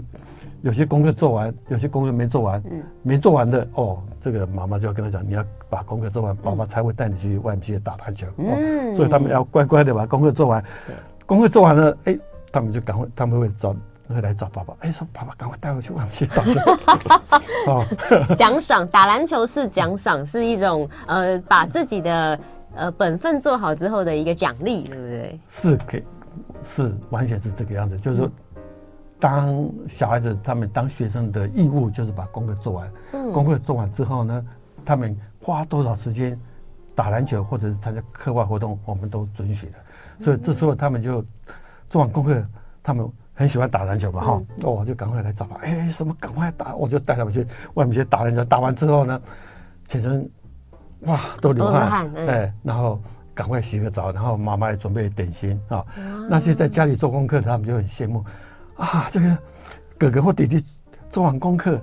[0.61, 8.27] 有些功课做完，有些功课没做完，嗯、没做完的哦，这个妈妈就要跟他讲，你要把功课做完，爸爸才会带你去外面去打篮球。
[8.37, 12.19] 嗯、所以他们要乖乖的把功课做完，嗯、功课做完了，哎。
[12.53, 13.75] 他们就赶快，他们会找
[14.09, 14.75] 会来找爸爸。
[14.81, 16.53] 哎，说爸爸，赶快带我去玩去打球。
[17.67, 22.39] 哦，奖赏打篮球是奖赏，是一种呃，把自己的
[22.75, 25.41] 呃本分做好之后的一个奖励，对不对？
[25.49, 26.05] 是给，
[26.63, 27.97] 是完全是这个样子。
[27.97, 28.31] 就是说，
[29.19, 32.93] 当小孩子他们当学生的义务就是把功课做完。
[33.13, 33.33] 嗯。
[33.33, 34.45] 功课做完之后呢，
[34.85, 36.39] 他们花多少时间
[36.95, 39.73] 打篮球或者是参加课外活动，我们都准许的。
[40.21, 41.25] 所以这时候他们就。
[41.93, 42.43] 做完功课，
[42.83, 45.57] 他们很喜欢打篮球嘛，哈、嗯，我就赶快来找他。
[45.57, 48.43] 哎，什么赶快打，我就带他们去外面去打篮球。
[48.43, 49.21] 打完之后呢，
[49.89, 50.27] 全身
[51.01, 52.99] 哇都流汗，哎、嗯，然后
[53.35, 55.85] 赶快洗个澡，然后妈妈也准备点心啊。
[55.99, 58.25] 嗯、那些在家里做功课的，他们就很羡慕
[58.79, 59.37] 啊，这个
[59.99, 60.65] 哥哥或弟弟
[61.11, 61.79] 做完功课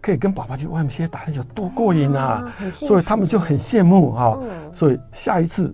[0.00, 2.52] 可以跟爸爸去外面去打篮球，多过瘾啊！
[2.60, 4.36] 嗯、所以他们就很羡慕啊。
[4.42, 5.72] 嗯、所以下一次。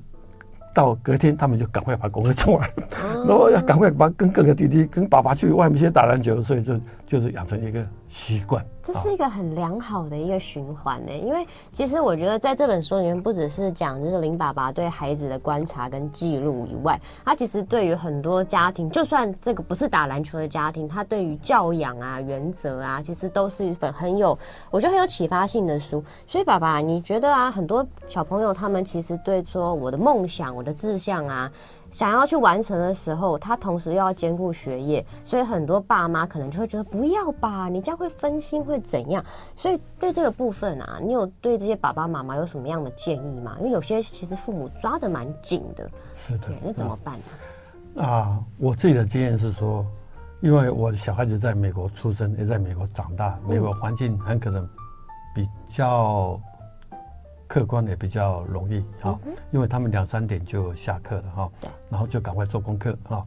[0.78, 2.70] 到隔天，他们就赶快把功课做完，
[3.02, 8.64] 嗯、 然后要赶快把跟哥哥弟弟、跟爸爸去外面先打篮球，所以就就是养成一个习惯。
[8.82, 24.38] 这是一个很良好的一个循环呢，因为其实我觉得在这本书里面不只是讲就是林爸爸对孩子的观察跟记录以外，他其实对于很多家庭，就算这个不是打篮球的家庭，他对于教养啊、原则啊，其实都是一本很有
[24.70, 26.02] 我觉得很有启发性的书。
[26.26, 31.52] 所以爸爸，你觉得啊，很多小朋友他们其实对说我的梦想、我的志向啊。
[31.90, 39.24] 想要去完成的时候，他同时又要兼顾学业，所以很多爸妈可能就会觉得不要吧，你这样会分心，会怎样？
[39.56, 43.56] 所以对这个部分啊，你有对这些爸爸妈妈有什么样的建议吗？
[43.58, 47.18] 因为有些其实父母抓得蛮紧的，是的，那怎么办
[47.94, 48.02] 呢？
[48.04, 49.84] 啊，我自己的经验是说，
[50.40, 54.68] 因为我的小孩子在美国出生，也在美国长大，美国环境很可能
[55.34, 56.38] 比较。
[57.48, 59.18] 客观也比较容易哈，
[59.50, 61.50] 因为他们两三点就下课了哈，
[61.90, 63.26] 然后就赶快做功课哈。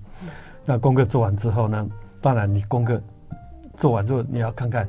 [0.63, 1.89] 那功课做完之后呢，
[2.21, 3.01] 当然你功课
[3.77, 4.87] 做完之后，你要看看，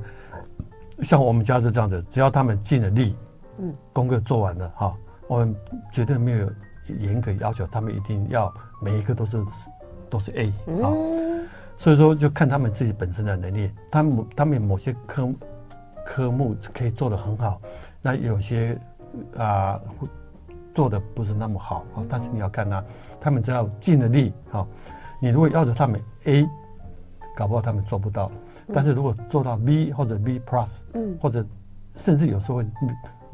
[1.02, 3.16] 像我们家是这样子，只要他们尽了力，
[3.58, 4.94] 嗯，功课做完了哈，
[5.26, 5.56] 我们
[5.90, 6.52] 绝对没有
[7.00, 9.42] 严格要求他们一定要每一个都是
[10.10, 10.48] 都是 A
[10.82, 10.92] 啊。
[11.78, 15.28] 所以说就看他们自己本身的能力，他们他们某些科
[16.04, 17.60] 科目可以做得很好，
[18.02, 18.78] 那有些
[19.36, 20.08] 啊、呃、
[20.74, 22.84] 做的不是那么好啊，但是你要看他，
[23.20, 24.66] 他们只要尽了力啊，
[25.20, 26.48] 你如果要求他们 A，
[27.36, 28.30] 搞不好他们做不到，
[28.72, 31.44] 但是如果做到 B 或者 B plus，嗯，或者
[31.96, 32.66] 甚至有时候会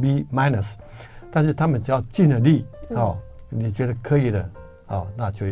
[0.00, 0.74] B minus，
[1.30, 3.16] 但是他们只要尽了力啊，
[3.48, 4.50] 你觉得可以的
[4.86, 5.46] 啊，那就。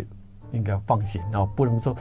[0.52, 1.94] 应该放心，然后不能说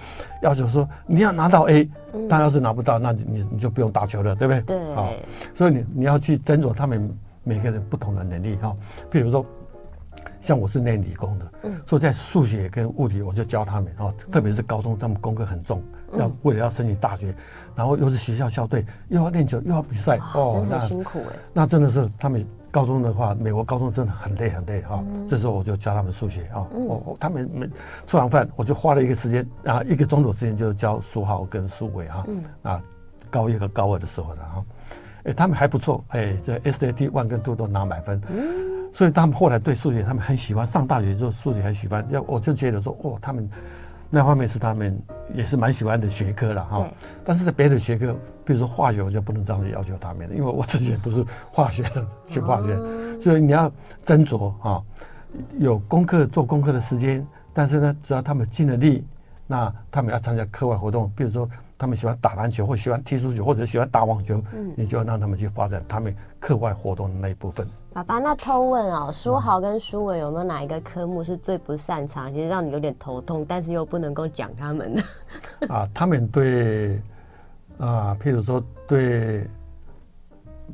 [0.43, 1.89] 要求说你要拿到 A，
[2.29, 4.61] 但要是拿不到，那你你就不用打球了，对不对？
[4.61, 4.95] 对。
[4.95, 5.11] 好，
[5.55, 7.11] 所以你你要去斟酌他们
[7.45, 8.75] 每个人不同的能力哈。
[9.09, 9.45] 譬如说，
[10.41, 15.81] 像我是念理工的，嗯，所以在数学跟物理我就教他们哦，特别是高中他们功课很重，
[16.17, 17.33] 要为了要申请大学，
[17.73, 21.35] 然后又是学校校队，又要练球又要比赛，哦，那辛苦哎。
[21.53, 22.45] 那真的是他们。
[22.75, 25.01] 高中的话，美国高中真的很累很累哈。
[25.07, 27.65] 嗯、这时候我就教他们数学啊，我、嗯、他们每
[28.05, 32.25] 吃完饭，我就花了一个时间啊，一个钟头时间就教书号跟书尾哈。
[32.27, 32.83] 嗯、啊，
[33.31, 34.65] 高一和高二的时候的哈，
[35.25, 38.21] 哎，他们还不错，哎，这 SAT one 跟 two 都拿满分。
[38.29, 38.45] 嗯、
[38.93, 42.05] 所以他们后来对数学他们很喜欢，上大学之后数学很喜欢。
[42.09, 43.49] 要我就觉得说，哦，他们。
[44.07, 44.97] 那方面是他们
[45.33, 46.87] 也是蛮喜欢的学科了哈，
[47.25, 52.77] 但是在别的学科，比如说化学，我就不能这样子要求他们了，因为我自己也不是化学的学化学，
[53.19, 53.69] 所以你要
[54.05, 54.81] 斟酌啊，
[55.57, 59.03] 有功课做功课的时间，但是呢，只要他们尽了力，
[59.47, 64.41] 那他们要参加课外活动，比如说他们喜欢打篮球，或喜欢踢足球，或者喜欢打网球，
[64.75, 67.67] 你就要让他们去发展他们课外活动的那一部分。
[67.93, 75.03] 爸爸，那偷问哦，书豪跟书伟有没有哪一个科目是最不擅长，其实让你有点头痛，但是又不能够讲他们的？
[75.73, 77.01] 啊，他们对
[77.77, 79.45] 啊，譬如说对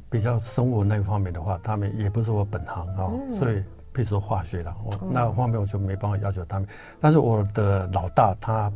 [0.10, 3.56] 比较生物那方面的话，他们也不是我本行啊，嗯、所以
[3.94, 6.68] 譬如说化学了，我、嗯、那方面我就没办法要求他们。
[7.00, 8.72] 但是我的老大他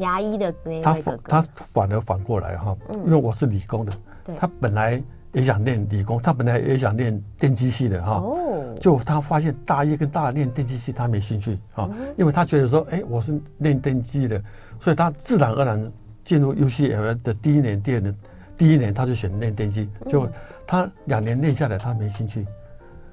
[0.00, 3.92] 牙医的那他反他反而反过来哈，因为我是理工的，
[4.26, 5.02] 嗯、他本来。
[5.32, 14.42] 也想练理工，他本来也想练电机系的哈，哦，就他发现大一跟大二练电机系他没兴趣啊，因为他觉得说，哎，我是练电机的，
[14.80, 15.92] 所以他自然而然
[16.24, 18.16] 进入 UCL 的第一年、第二年，
[18.58, 20.28] 第一年他就选练电机，就
[20.66, 22.44] 他两年练下来他没兴趣，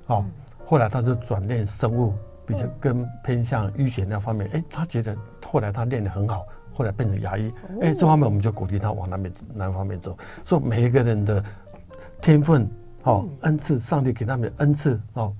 [0.08, 0.26] 好，
[0.65, 2.15] 后来他就转练生物，
[2.47, 6.43] 比较跟偏向医学那方面，哎，他觉得后来他练得很好，
[6.77, 11.43] 后来变成牙医，哎，这方面我们就鼓励他往那边那方面走，所以每一个人的。
[12.19, 12.67] 天分，
[13.03, 15.31] 哦，恩赐，上帝给他们的恩赐，哦，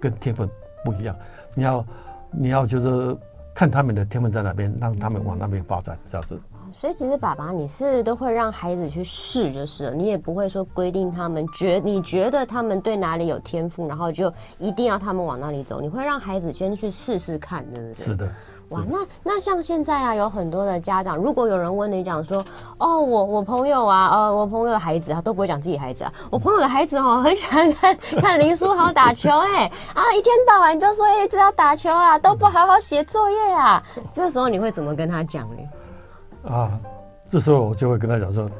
[0.00, 0.50] 跟天分
[0.84, 1.16] 不一样。
[1.54, 1.86] 你要，
[2.32, 3.16] 你要就是
[3.54, 6.36] 看他们的天分在哪边，让他们往那边发展，这样子。
[6.72, 15.80] 所以其实爸爸，你是都会让孩子去试，就是了，你也不会说规定他们觉，你觉得他们对哪里有天赋，然后就一定要他们往那里走。
[15.80, 18.04] 你会让孩子先去试试看，对不对？
[18.04, 18.28] 是的。
[18.72, 22.42] 哇，那那像现在啊，有很多的家长，如果有人问你讲说，
[22.78, 36.50] 哦，我我朋友啊，呃，我朋友的孩子啊，都不会讲自己孩子啊，我朋友的孩子哦，很喜欢看看林书豪打球，哎， 啊，一天到晚就说一直要打球啊，都不好好写作业啊， 这时候你会怎么跟他讲呢？
[36.50, 36.80] 啊，
[37.28, 38.50] 这时候我就会跟他讲说，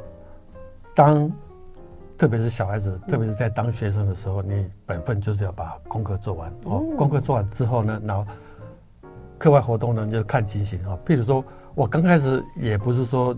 [0.95, 1.33] 当
[2.19, 8.27] 特别是小孩子，特别是在当学生的时候，你本分就是要把功课做完哦，功课做完之后呢，然后。
[9.43, 10.97] 课外活动呢，就看情形啊。
[11.05, 13.37] 譬如说，我刚开始也不是说，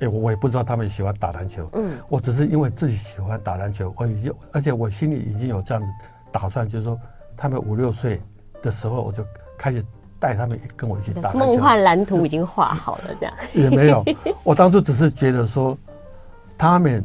[0.00, 1.66] 哎，我也不知道他们喜欢打篮球。
[1.72, 5.88] 嗯，我只是因为自己喜欢打篮球，我已经，而且我心里已经有这样子
[6.30, 7.00] 打算，就是说，
[7.34, 8.20] 他们五六岁
[8.60, 9.24] 的时候，我就
[9.56, 9.82] 开始
[10.20, 11.32] 带他们跟我一起打。
[11.32, 13.34] 梦幻蓝图已经画好了，这样。
[13.54, 14.04] 也没有，
[14.44, 15.74] 我当初只是觉得说，
[16.58, 17.02] 他们。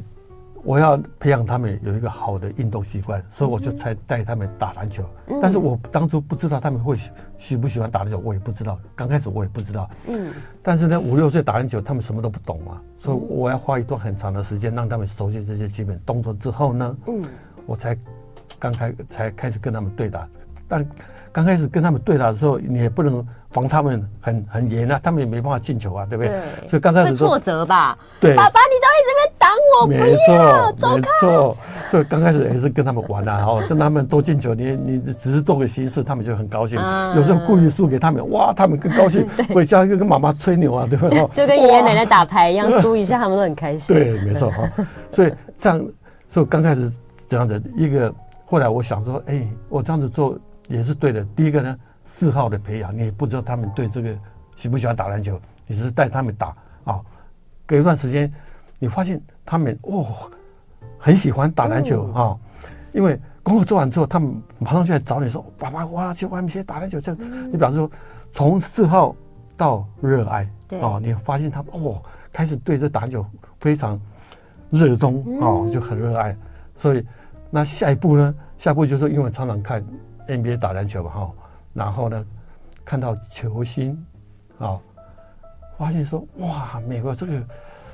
[0.63, 5.03] 我要培养他们有一个好的运动习惯，所以我就才带他们打篮球。
[5.27, 6.95] 嗯、但是我当初不知道他们会
[7.37, 8.79] 喜不喜欢打篮球，我也不知道。
[8.95, 9.89] 刚开始我也不知道。
[10.07, 10.33] 嗯。
[10.61, 17.23] 但是呢，五六岁打篮球，他们什么都不懂嘛，所以我要花一段很长的时间让他们熟悉这些基本动作之后呢，嗯，
[17.65, 17.97] 我才
[18.59, 20.27] 刚开才开始跟他们对打。
[20.67, 20.85] 但
[21.31, 23.25] 刚开始跟他们对打的时候，你也不能。
[23.53, 26.29] 防他们很很严啊，他们也没办法进球啊，对不对？
[26.31, 27.97] 对，所以刚开始挫折吧。
[28.17, 29.49] 对，爸爸，你都一直在挡
[29.81, 30.95] 我，没错，走开。
[30.95, 31.57] 没错，
[31.89, 36.79] 所以刚开始也是跟他们玩啊，哈，跟他们多进球，你你只是做个形式，他们就很高兴。
[36.79, 41.19] 嗯、有时候故意输给他们，哇，他们更高兴， 回家就跟妈妈吹牛啊，对不对？
[41.35, 43.93] 就跟爷爷奶奶打牌一样，输一下他们都很开心。
[43.99, 44.71] 对，没错哈。
[45.11, 45.85] 所以这样，
[46.29, 46.89] 所以刚开始
[47.27, 48.13] 这样的一个，
[48.45, 50.39] 后来我想说，哎，我这样子做
[50.71, 51.23] 也是对的。
[51.35, 51.77] 第一个呢。
[52.03, 54.09] 嗜好的培养，你也不知道他们对这个
[54.57, 56.47] 喜不喜欢打篮球，你只是带他们打
[56.83, 56.99] 啊。
[57.65, 58.29] 隔一段时间，
[58.79, 60.07] 你发现他们哦
[60.97, 62.35] 很喜欢打篮球啊，
[62.91, 67.89] 因为功课做完之后，他们马上就来找你说：“爸爸，我要去外面去打篮球。”这你表示说，
[68.33, 69.15] 从嗜好
[69.55, 72.01] 到热爱，对哦，你发现他哦，
[72.33, 73.23] 开始对这打篮球
[73.59, 73.97] 非常
[74.71, 76.35] 热衷哦，就很热爱。
[76.75, 77.05] 所以
[77.51, 78.35] 那下一步呢？
[78.57, 79.83] 下一步就是因为常常看
[80.37, 81.31] NBA 打篮球嘛哈，
[81.73, 82.25] 然后呢，
[82.85, 83.91] 看到球星
[84.57, 84.81] 啊、哦，
[85.77, 87.33] 发现说哇，美国这个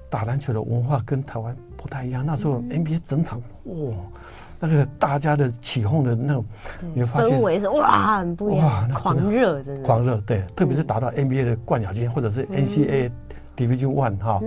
[0.09, 2.25] 打篮球的文化跟台湾不太一样。
[2.25, 3.93] 那时候 NBA 整场哇。
[4.59, 6.43] 那个大家的起哄的那种，
[6.95, 13.11] 你会发现氛围是哇，很不一样，哇，那狂热真的，狂热对，特别是打到 NBA 的冠亚军或者是 NCAA
[13.55, 14.41] Division One 哈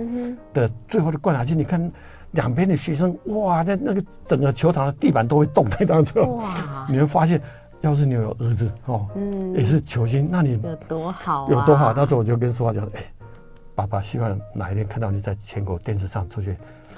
[0.53, 1.89] 的最后的冠亚军，你看
[2.31, 7.41] 两边的学生哇，在那个整个球场的地板都会动那当时，哇，你会发现，
[7.81, 11.93] 要是你有儿子哦，嗯，也是球星，那你有多好，有多好？
[11.95, 13.03] 那时候我就跟说话讲，哎，
[13.75, 16.55] 爸爸希望哪一天看到你在全国电视上出现，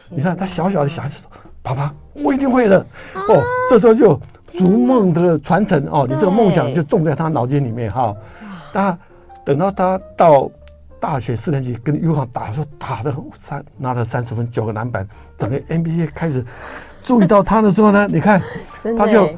[0.10, 1.30] 你看他小小的小孩子说。
[1.66, 2.78] 爸爸，我一定会的。
[3.16, 4.20] 哦，这时候就
[4.60, 8.14] 逐梦的传承哦，你这个梦想就种在他脑筋里面哈。
[8.74, 8.98] 他
[9.46, 10.52] 等到他到
[11.00, 16.46] 大学四年级跟 UConn 打的时候，打的三拿了三十分，九个篮板，整个 NBA 开始
[17.02, 18.42] 注意到他的时候呢， 你看
[18.98, 19.30] 他就。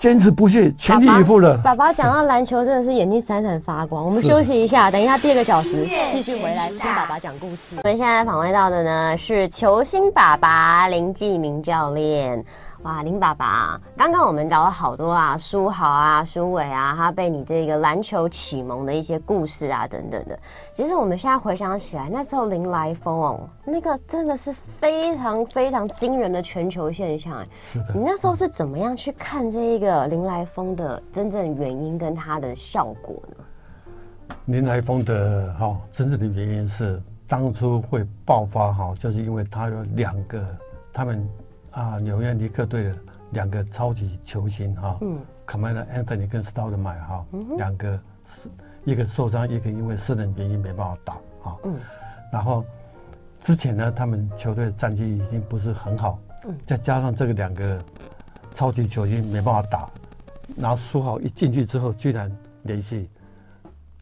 [0.00, 1.58] 坚持不懈，全力以赴了。
[1.58, 4.02] 爸爸讲到篮球，真的是眼睛闪闪发光。
[4.02, 7.76] 我们休息一下，等一下第二个小时继续回来听爸爸讲故事。
[7.76, 12.42] 我们现在访问到的呢是球星爸爸林继明教练。
[12.82, 20.38] 哇，林爸爸，刚刚我们聊了好多啊，书豪啊，书伟啊，他被你这个篮球启蒙的一些故事啊，等等的。
[20.72, 27.46] 其实我们现在回想起来，那时候林来疯哦，那个真的是非常非常惊人的全球现象哎。
[27.66, 27.92] 是的。
[27.94, 34.34] 你那时候是怎么样去看这一个林来疯的真正原因跟它的效果呢？
[34.46, 40.42] 林来疯的哈，真正的原因是当初会爆发哈，就是因为他有两个
[40.94, 41.28] 他们。
[41.72, 42.96] 啊，纽约尼克队的
[43.30, 47.24] 两个超级球星哈，嗯，Carmelo Anthony 跟 Stoudemire 哈，
[47.56, 48.48] 两个是
[48.84, 51.14] 一个受伤，一个因为私人原因没办法打
[51.48, 51.76] 啊，嗯，
[52.32, 52.64] 然后
[53.40, 57.80] 之前呢，他们球队的战绩已经不是很好，嗯，再加上这个两个
[58.54, 59.88] 超级球星没办法打，
[60.56, 63.08] 然后苏豪一进去之后，居然连续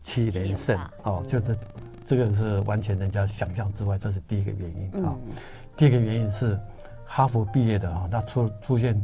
[0.03, 1.59] 七连胜，哦，就是
[2.07, 5.15] 这个是完全人家想象之外，这是第一个原因啊，
[5.77, 6.59] 第二个原因是。
[7.11, 8.95] 哈佛毕业的啊，他出出现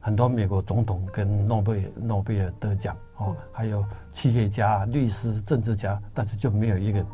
[0.00, 7.04] 很多美国总统跟诺贝尔诺贝尔得奖哦，还有企业家、律师、政治家，但是就没有一个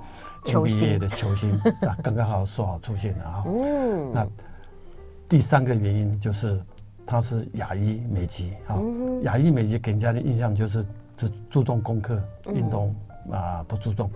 [0.45, 3.45] NBA 的球星， 那刚刚好说好出现了啊。
[3.47, 4.13] 嗯。
[4.13, 4.27] 那
[5.27, 6.63] 第三个原因就是
[7.07, 8.79] 他是亚裔美籍啊，
[9.23, 12.95] 亚裔美籍给人家的印象就是只注重功课、运动
[13.33, 14.11] 啊不注重。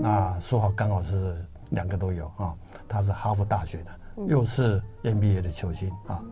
[0.00, 1.36] 那说好刚好是
[1.70, 2.54] 两个都有啊，
[2.88, 3.90] 他是哈佛大学的。
[4.26, 6.22] 又是 NBA 的球星啊，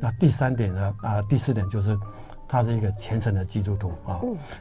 [0.00, 1.98] 那第三点呢啊，第四点就是，
[2.46, 4.20] 他是一个虔诚的基督徒啊。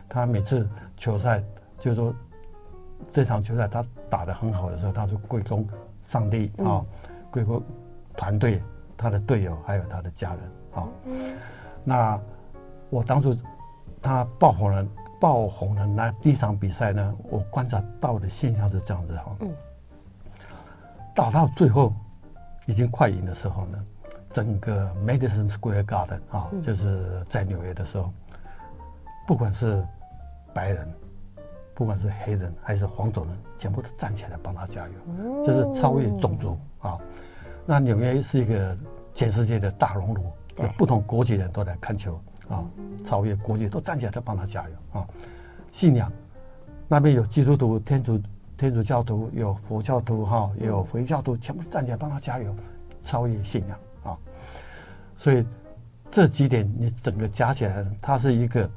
[0.09, 0.67] 他每次
[0.97, 1.43] 球赛，
[1.79, 2.13] 就是说
[3.11, 5.67] 这场球赛他打得很好的时候，他就归功
[6.07, 6.83] 上帝啊，
[7.29, 7.61] 归功
[8.17, 8.61] 团队、
[8.97, 10.39] 他的队友还有他的家人
[10.73, 10.87] 啊。
[11.83, 12.19] 那
[12.89, 13.37] 我当初
[14.01, 14.87] 他爆红了，
[15.19, 19.37] 爆红了那第一场比赛呢，我观察到的现象是这样子哈，
[21.13, 21.93] 打到最后。
[22.71, 23.85] 已经快赢的时候呢，
[24.31, 28.13] 整个 Madison Square Garden 啊，就是在纽约的时候，
[29.27, 29.85] 不管是
[30.53, 30.87] 白人，
[31.73, 36.97] 不管是黑人还是黄种人，全部都站起来帮他加油，就是超越种族啊。
[37.65, 38.77] 那纽约是一个
[39.13, 42.63] 全世界的大熔炉，有不同国籍的人都来看球啊，
[43.05, 45.05] 超越国籍都站起来都帮他加油啊。
[45.73, 46.09] 信仰
[46.87, 48.17] 那边有基督徒、天主。
[48.61, 52.55] 天主教徒有佛教徒哈，也有回教徒，全部站起来帮他加油，
[53.03, 54.15] 超越信仰啊！
[55.17, 55.43] 所以
[56.11, 58.69] 这几点你整个加起来，它是一个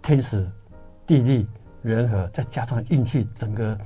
[0.00, 0.48] 天时、
[1.08, 1.48] 地利、
[1.82, 3.78] 人和，再加上运气，整个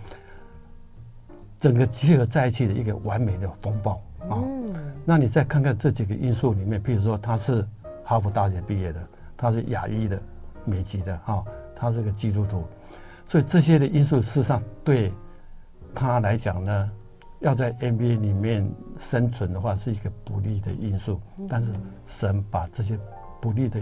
[1.59, 3.93] 整个结合在一起的一个完美的风暴
[4.29, 4.45] 啊！
[5.07, 7.67] 那你再看看这几个因素里面，譬如说他是
[8.05, 9.01] 哈佛大学毕业的，
[9.39, 10.21] 他是亚裔的
[10.67, 11.43] 美籍的啊，
[11.75, 12.63] 他是个基督徒，
[13.27, 15.11] 所以这些的因素事实上对。
[15.97, 16.91] 他来讲呢，
[17.41, 18.71] 要在 NBA 里面
[19.01, 21.19] 生存的话，是一个不利的因素。
[21.49, 21.73] 但是
[22.07, 22.99] 神把这些
[23.41, 23.81] 不利的、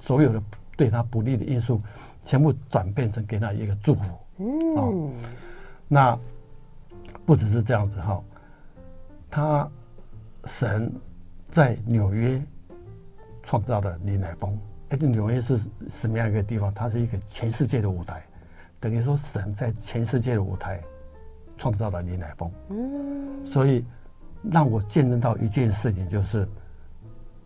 [0.00, 0.42] 所有的
[0.74, 1.82] 对他不利的因素，
[2.24, 4.02] 全部转变成给他一个祝福。
[4.38, 5.10] 嗯，哦，
[5.86, 6.18] 那
[7.26, 8.22] 不只是这样子哈，
[9.30, 9.70] 他
[10.46, 10.90] 神
[11.50, 12.42] 在纽约
[13.42, 14.58] 创造了李乃峰。
[14.88, 16.72] 哎，这纽约是什么样一个地方？
[16.72, 18.22] 它是一个全世界的舞台，
[18.80, 20.80] 等于说神在全世界的舞台。
[21.60, 23.84] 创造了林来疯，嗯，所以
[24.50, 26.48] 让我见证到一件事情，就是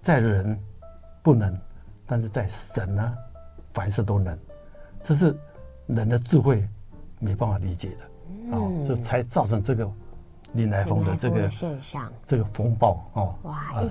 [0.00, 0.56] 在人
[1.20, 1.52] 不能，
[2.06, 3.12] 但是在神呢，
[3.72, 4.38] 凡事都能，
[5.02, 5.36] 这是
[5.88, 6.64] 人的智慧
[7.18, 8.56] 没办法理解的。
[8.56, 9.90] 哦，这才造成这个
[10.52, 13.34] 林来峰的这个现象，这个风暴哦。
[13.42, 13.82] 哇！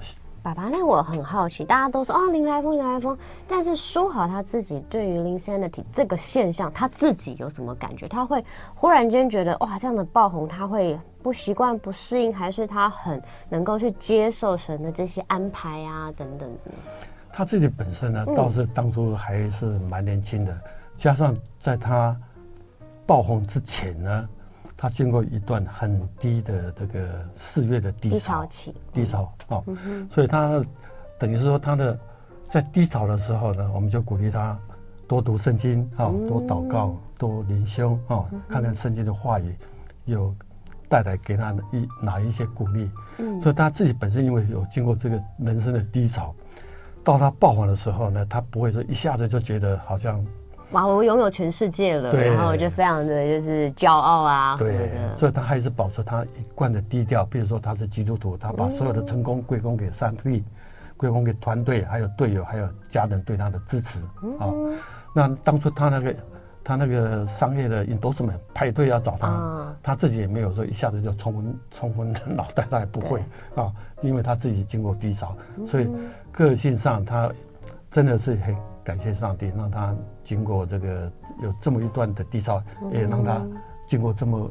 [0.43, 3.17] 爸爸，那我很好奇，大家都说哦，林来疯，林来疯。
[3.47, 8.09] 但是书豪他自己对于 Linsanity 这个现象，他自己有什么感觉？
[8.09, 8.43] 他会
[8.75, 16.71] 忽然间觉得哇，这样的爆红，他会不习惯、不适应，还是他很能够去接受神的这些安排啊等等的？
[17.31, 20.61] 他自己本身呢，倒是当初还是蛮年轻的，嗯、
[20.97, 22.13] 加上在他
[23.05, 24.29] 爆红之前呢。
[24.83, 30.61] 他经过一段很低的这个四月的低潮，期，低潮哦，嗯、所以他
[31.17, 31.97] 等于是说他的
[32.49, 34.59] 在低潮的时候呢，我们就鼓励他
[35.07, 39.55] 多读圣经啊，多祷告，多灵修啊，嗯、看看圣经的话语
[40.03, 40.35] 有
[40.89, 42.91] 带来给他一哪一些鼓励。
[43.19, 46.35] 嗯、所以他自己本身因为有经过这个人生的低潮，
[47.05, 50.21] 到他爆发的时候呢，他不会说一下子就觉得好像。
[50.73, 50.85] 哇！
[50.85, 57.23] 我拥有全世界了，然后我就非常的就是骄傲啊，对，所以他还是保持他一贯的低调。
[57.25, 60.43] 比如说他是基督徒，他把所有的成功归功给上帝，
[60.97, 63.99] 归功给团队，还有队友，还有家人对他的支持
[64.39, 64.51] 啊。
[65.15, 66.15] 那当初他那个
[66.63, 73.23] 他那个商业的 endorsement 排队要找他，嗯、他自己也没有说一下子就冲昏冲昏脑袋，他也不会
[73.55, 73.71] 对啊，
[74.01, 75.35] 因为他自己经过低潮，
[75.67, 75.87] 所以
[76.31, 77.31] 个性上他
[77.91, 78.55] 真的是很。
[78.85, 81.11] 感谢上帝，让他经过这个
[81.41, 82.61] 有这么一段的低潮，
[82.91, 83.41] 也让他
[83.85, 84.49] 经过这么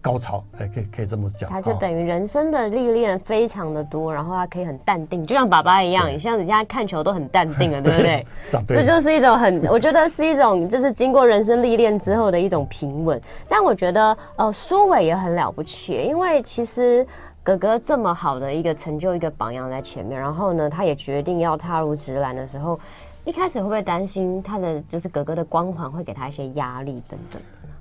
[0.00, 1.48] 高潮，哎，可以可以这么讲。
[1.48, 8.26] 他就等于人生的历练非常的多，然后他可以很淡定，就像爸爸一样，对像人家看球都很淡定了， 对不对？
[8.68, 13.18] 这就是一种很，我觉得是一种就是经过人生历练之后的一种平稳。
[13.48, 17.06] 但我觉得呃，苏伟也很了不起，因为其实
[17.42, 22.78] 哥哥这么好的一个成就，一个榜样在前面，然后呢，他也决定要踏入直男的时候。
[23.24, 27.40] 一开始会不会担心他的就是哥哥的光环会给他一些压力等等？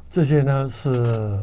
[0.10, 1.38] 这些呢，是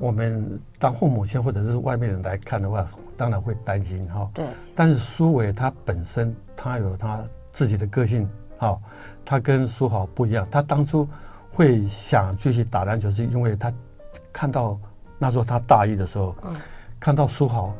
[0.00, 2.84] 我们当父母亲或者是外面人来看的话，
[3.16, 4.28] 当然会担心哈。
[4.34, 4.44] 对。
[4.74, 7.22] 但是苏伟他本身他有他
[7.52, 8.28] 自己的个性，
[8.58, 8.76] 哈，
[9.24, 10.44] 他跟苏豪不一样。
[10.50, 11.06] 他当初
[11.52, 13.72] 会想继续打篮球，是因为他
[14.32, 14.76] 看到
[15.18, 16.56] 那时候他大一的时候，嗯，
[16.98, 17.72] 看到苏豪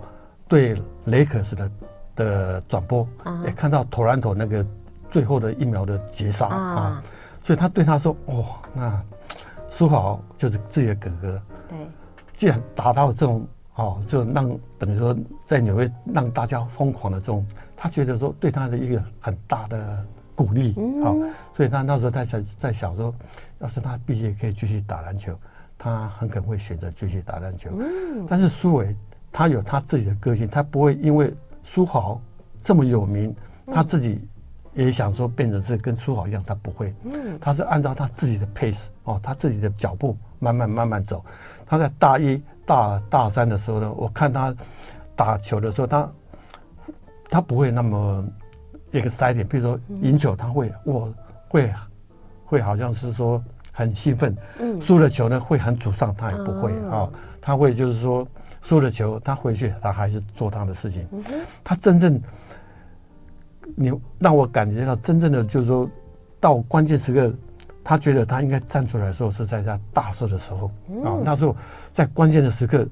[0.47, 1.71] 对雷克斯的
[2.15, 3.05] 的转播，
[3.45, 4.65] 也看到托兰托那个。
[5.11, 7.03] 最后的一秒的绝杀啊，啊，
[7.43, 9.03] 所以他对他说：“哦，那
[9.69, 11.43] 书豪就是自己的哥哥。
[11.69, 11.79] 对，
[12.37, 17.45] 既然达到这种哦，就让等于说在纽约让大家疯狂的这种，
[17.77, 20.05] 他觉得说对他的一个很大的
[20.37, 20.71] 鼓励
[21.03, 23.13] 啊，嗯、所以他那时候他在在想说，
[23.59, 25.37] 要是他毕业可以继续打篮球，
[25.77, 27.71] 他很可能会选择继续打篮球。
[27.79, 28.95] 嗯，但是苏伟
[29.33, 31.35] 他有他自己的个性，他不会因为
[31.65, 32.21] 书豪
[32.63, 33.35] 这么有名，
[33.67, 34.21] 他自己。
[34.75, 36.95] 也想说变成是跟书豪一样，他不会，
[37.41, 41.25] 他是按照他自己的 pace 哦，他自己的脚步慢慢慢慢走。
[41.67, 44.55] 他在大一、大大三的时候呢，我看他
[45.17, 46.11] 打球的时候，他
[47.29, 48.25] 他不会那么
[48.93, 51.13] 一个塞点，比如说赢球，他会我
[51.49, 51.73] 会
[52.45, 53.43] 会好像是说
[53.73, 54.37] 很兴奋，
[54.81, 57.11] 输了球呢会很沮丧，他也不会啊，
[57.41, 58.27] 他会就是说
[58.63, 61.09] 输了球，他回去他还是做他的事情，
[61.65, 62.21] 他真正。
[63.77, 65.89] 你让我感觉到真正的就是说，
[66.39, 67.33] 到关键时刻，
[67.83, 70.67] 他觉得他应该站出来的时候是在他大事的时候
[71.05, 71.19] 啊。
[71.25, 71.55] 那时候
[71.93, 72.87] 在关键的时刻，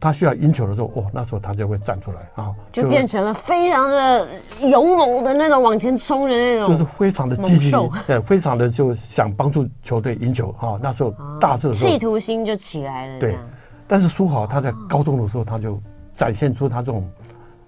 [0.00, 4.28] 他需要赢球的时候，哦，那时候他就会站出来啊，就变成了非常的
[4.62, 7.72] 勇猛的那种往前冲的那种，就是非常的积极，
[8.06, 10.78] 对，非常的就想帮助球队赢球啊。
[10.82, 13.20] 那时候大事的时候，企图心就起来了。
[13.20, 13.36] 对，
[13.86, 15.80] 但是苏豪他在高中的时候，他就
[16.12, 17.08] 展现出他这种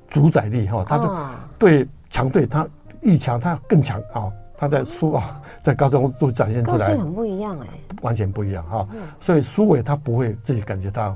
[0.09, 1.17] 主宰力哈，他就
[1.59, 1.87] 对。
[2.17, 2.67] 强队他
[3.03, 4.33] 愈强，他更强啊！
[4.57, 7.67] 他在苏啊，在高中都展现出来，个性很不一样哎，
[8.01, 8.89] 完全不一样哈。
[9.21, 11.15] 所以苏伟他不会自己感觉到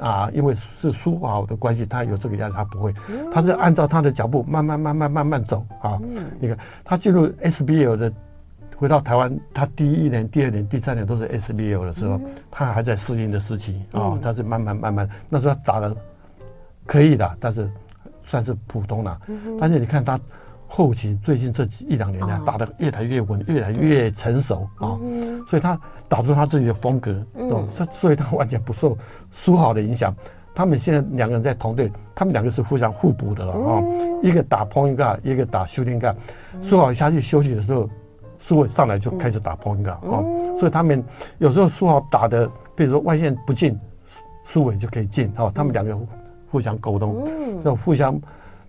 [0.00, 2.92] 啊，因为是苏豪的关系，他有这个压力，他不会，
[3.32, 6.00] 他是按照他的脚步慢慢慢慢慢慢走啊。
[6.40, 8.12] 你看他进入 SBL 的，
[8.76, 15.96] 回到台湾，他第一年、第二年、第三年都是 SBL 的时候，他还在适应的时期啊，他是慢慢慢慢，那时候打的
[16.86, 17.70] 可以的，但是。
[18.32, 19.20] 算是普通了，
[19.60, 20.18] 但是你看他
[20.66, 24.96] 后期最近这一两年来打得越来越稳，越来越成熟啊，
[25.50, 25.78] 所以他
[26.08, 28.96] 打出他自己的风格，哦，所以他完全不受
[29.30, 30.14] 苏豪的影响。
[30.54, 33.82] 他们现在两个人在同队，他们两个是互相互补的了啊，
[34.22, 36.14] 一个打 point guard，一个打 shooting guard。
[36.62, 37.86] 书豪下去休息的时候，
[38.40, 40.24] 苏伟上来就开始打 point guard 啊，
[40.58, 41.04] 所以他们
[41.36, 43.78] 有时候苏豪打的，比如说外线不进，
[44.46, 45.94] 苏伟就可以进啊，他们两个。
[46.52, 47.26] 互相沟通，
[47.64, 48.20] 要互相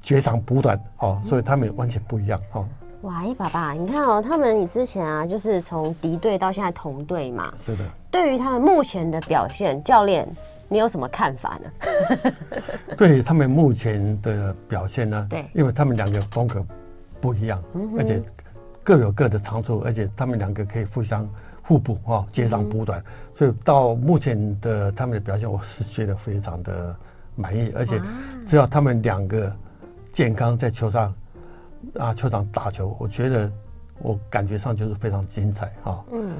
[0.02, 2.66] 截长补短，哦，所以他们完全不一样，哦。
[3.02, 7.54] 哇，哎，爸爸，你看哦，他们你之前啊，就是从敌对到现在同队嘛。
[7.66, 7.84] 是的。
[8.10, 10.26] 对于他们目前的表现，教练，
[10.70, 12.32] 你有什么看法呢？
[12.98, 15.28] 对他们目前的表现呢？
[15.30, 16.66] 对，因为他们两个风格
[17.20, 18.24] 不一样，嗯、而且
[18.82, 21.30] 各有各的长处，而且他们两个可以互相
[21.62, 23.06] 互补哈，截长补短，嗯、
[23.36, 26.96] 所以到目前的他们的表现，我是觉得非常的
[27.36, 28.02] 满意，而且
[28.48, 29.54] 只要他们两个
[30.12, 31.14] 健康在球上
[31.98, 33.52] 啊，球场打球，我觉得
[34.00, 36.04] 我感觉上就是非常精彩啊。
[36.12, 36.34] 嗯。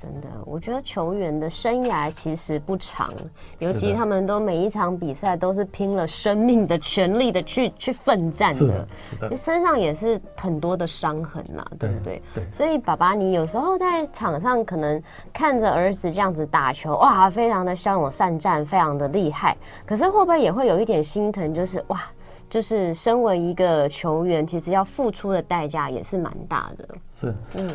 [0.00, 3.12] 真的，我觉得球员的生涯其实不长，
[3.58, 8.88] 尤其他们都每一场比赛都是拼了生命的全力的去去奋战的，
[9.28, 12.22] 其实身上也是很多的伤痕呐，对不对？
[12.34, 12.44] 对。
[12.48, 15.02] 所以爸爸，你有时候在场上可能
[15.34, 19.54] 看着儿子这样子打球，哇，非常的骁勇善战，非常的厉害。
[19.84, 21.52] 可是会不会也会有一点心疼？
[21.52, 22.00] 就是哇，
[22.48, 26.88] 就是身为一个球员，其实要付出的代价也是蛮大的。
[27.20, 27.68] 是，嗯，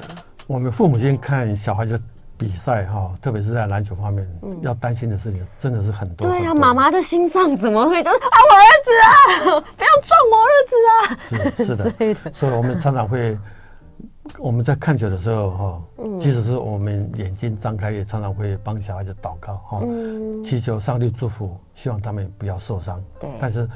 [0.48, 2.02] 我们父母亲看小孩子。
[2.38, 6.28] 比赛哈，特别是在篮球方面，嗯、要担心的事情真的是很多。
[6.28, 11.56] 对啊，妈妈的心脏怎么会就是啊，我儿子啊， 不要撞我儿子啊！
[11.56, 11.92] 是是的，
[12.24, 13.38] 的所以我们常常会，
[14.38, 23.02] 我们在看球的时候哈，嗯、即使是我们眼睛张开，也常常会帮小孩子祷告哈，嗯、祈求上帝祝福，希望他们不要受伤。
[23.20, 23.68] 对，但是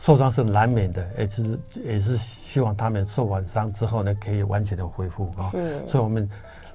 [0.00, 5.44] 受伤是难免的，也是也是希望他们受完伤之后呢，可以完全的恢复啊。
[5.50, 6.28] 是，所以我们。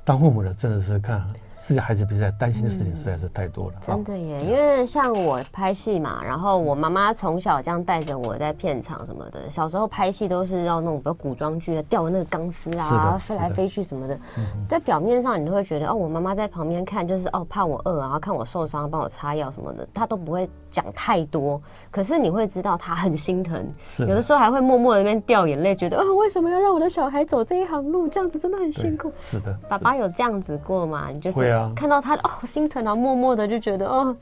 [0.06, 1.24] 当父母的真的是看
[1.66, 3.76] 自己孩子比赛，担心的事情实在是太多了。
[3.80, 14.20] 真的耶，因为像我拍戏嘛，然后我妈妈从小这样带着我在片场什么的，小时候拍戏都是要那种比较古装剧，吊那个钢丝啊，飞来飞去什么的。
[14.68, 21.62] 在表面上你都会觉得哦，我妈妈在旁边看，就是哦怕我饿，然后看我受伤，帮我擦药什么的，她都不会讲太多。
[21.92, 23.66] 可是你会知道他很心疼，
[24.00, 28.08] 有的时候还会默默的那边掉眼泪，觉得哦为什么要让我的小孩走这一行路？
[28.08, 29.12] 这样子真的很辛苦。
[29.22, 31.10] 是的，爸爸有这样子过吗？
[31.14, 31.54] 你就是。
[31.76, 34.16] 看到他哦，心疼然后，默默的就觉得哦，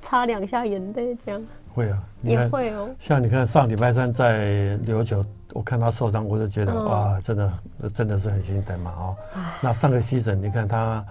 [0.00, 1.42] 擦两下眼泪这样。
[1.74, 2.88] 会啊，也会哦。
[2.98, 7.52] 像你看上礼拜三在琉球，我看他受伤，我就觉得、嗯、哇，真的
[7.94, 9.16] 真的是很心疼嘛哦。
[9.60, 11.04] 那上个西诊，你看他。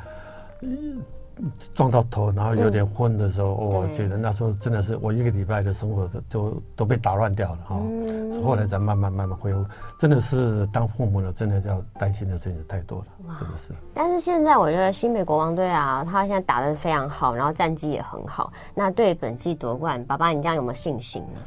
[1.73, 7.75] 撞到头，然后有点昏的时候，嗯、我觉得那时候真的是我一个礼拜的生活都都都被打乱掉了哈。
[7.79, 9.65] 嗯、后来再慢慢慢慢恢复，
[9.99, 13.05] 真的是当父母的真的要担心的事情太多了，
[13.39, 13.73] 真的是。
[13.93, 18.51] 但是现在我觉得新北国王队啊，他现在打的非常好，然后战绩也很好。
[18.75, 21.39] 那对本季夺冠，爸爸你这样有没有信心呢？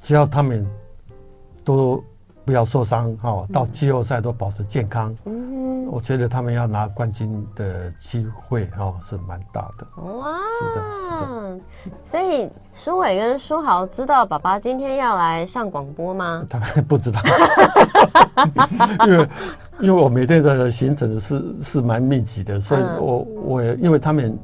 [0.00, 0.66] 只要他们
[1.64, 2.02] 都。
[2.50, 5.16] 不要受伤哈，到季后赛都保持健康。
[5.24, 9.86] 嗯，我觉得他们要拿冠军的机会哈是蛮大的。
[10.02, 11.60] 哇，是的，是的。
[12.02, 16.44] 所以舒伟跟书豪知道爸爸今天要来上广播吗？
[16.50, 17.20] 他们不知道，
[19.06, 19.28] 因为
[19.82, 24.36] 因为我每天的行程是是蛮密集的，所以我我也因为他们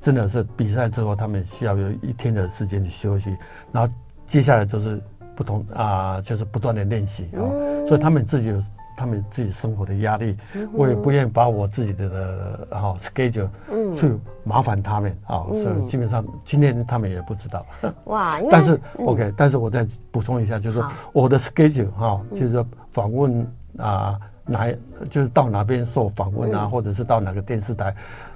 [0.00, 3.36] 真的是比赛之后，他们需要有一天的时间去休息，
[3.72, 3.92] 然后
[4.24, 5.02] 接下来就是。
[5.36, 8.62] 不同啊，就是不断的练习啊，嗯、所以他们自己有
[8.96, 13.48] 他们自己生活的压力，嗯、我也不愿意把我自己的哈 schedule
[13.96, 14.12] 去
[14.44, 17.66] 麻烦他们啊，嗯、所以基本上今天他们也不知道。
[18.06, 20.80] 哇，但是、嗯、OK，但是我再补充一下，就是
[21.12, 23.46] 我的 schedule 哈好，就是说访问
[23.78, 24.72] 啊哪
[25.10, 27.92] 就是到哪边受访问啊，嗯、或者是到哪个电视台，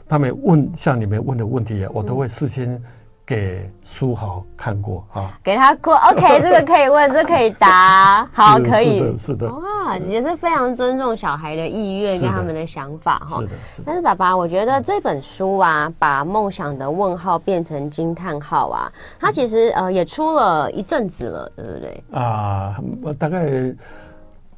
[0.08, 2.82] 他们问像你们问的问题，我都会事先。
[3.28, 13.40] 给书豪看过啊，给他过， OK，这个可以问，这可以答， 好，可以，是的，是的，哇，也是非常尊重小孩的意愿跟他们的想法哈。
[13.40, 13.84] 是的，是的。
[13.84, 22.02] 但是爸爸，我觉得这本书啊，把梦想的问号变成惊叹号啊，它其实呃也出了一阵子了，对不对？
[22.12, 22.80] 啊，
[23.18, 23.46] 大概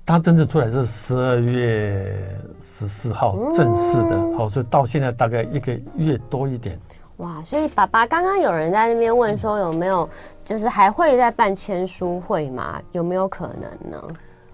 [0.06, 2.16] 它真正出来是十二月
[2.62, 6.78] 十四号正式的，好，所以到现在大概一个月多一点。
[7.20, 10.08] 哇，所以爸爸刚刚有人在那边问说有没有，
[10.42, 12.80] 就是还会再办签书会吗？
[12.92, 14.02] 有没有可能呢？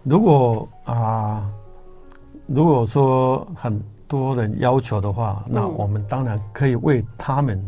[0.02, 1.50] 如果啊、呃，
[2.46, 7.62] 如果说很多人要求的话，嗯、那我们当然可以为他们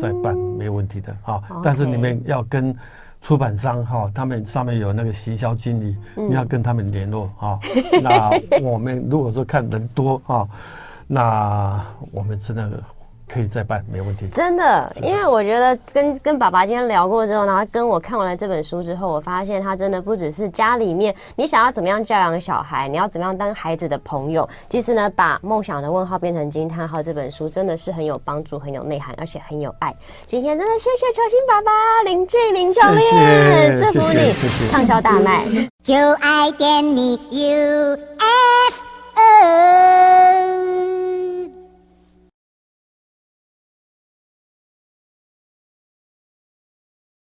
[0.00, 1.42] 再办，嗯、没问题的啊。
[1.48, 2.76] Okay 但是你们要跟
[3.22, 7.58] 出版商哈，他们上面有那个行销经理，嗯、你要跟他们联络啊。
[8.02, 8.30] 那
[8.62, 10.46] 我们如果说看人多啊，
[11.06, 12.70] 那我们真的。
[13.28, 14.26] 可以再办，没问题。
[14.28, 24.48] 真的，因为我觉得跟跟爸爸今天聊过之后，然后跟我看完了这本书之后，我发现他真的不只是家里面你想要怎么样教养小孩，你要怎么样当孩子的朋友。
[24.68, 29.94] 其实呢，把梦想的问号变成惊叹号这本书真的是很有帮助、很有内涵，而且很有爱。
[30.26, 31.70] 今天真的谢谢球星爸爸
[32.04, 34.32] 林俊霖教练，祝福你
[34.70, 35.44] 畅销大卖，
[35.82, 38.08] 就爱点你 UFO。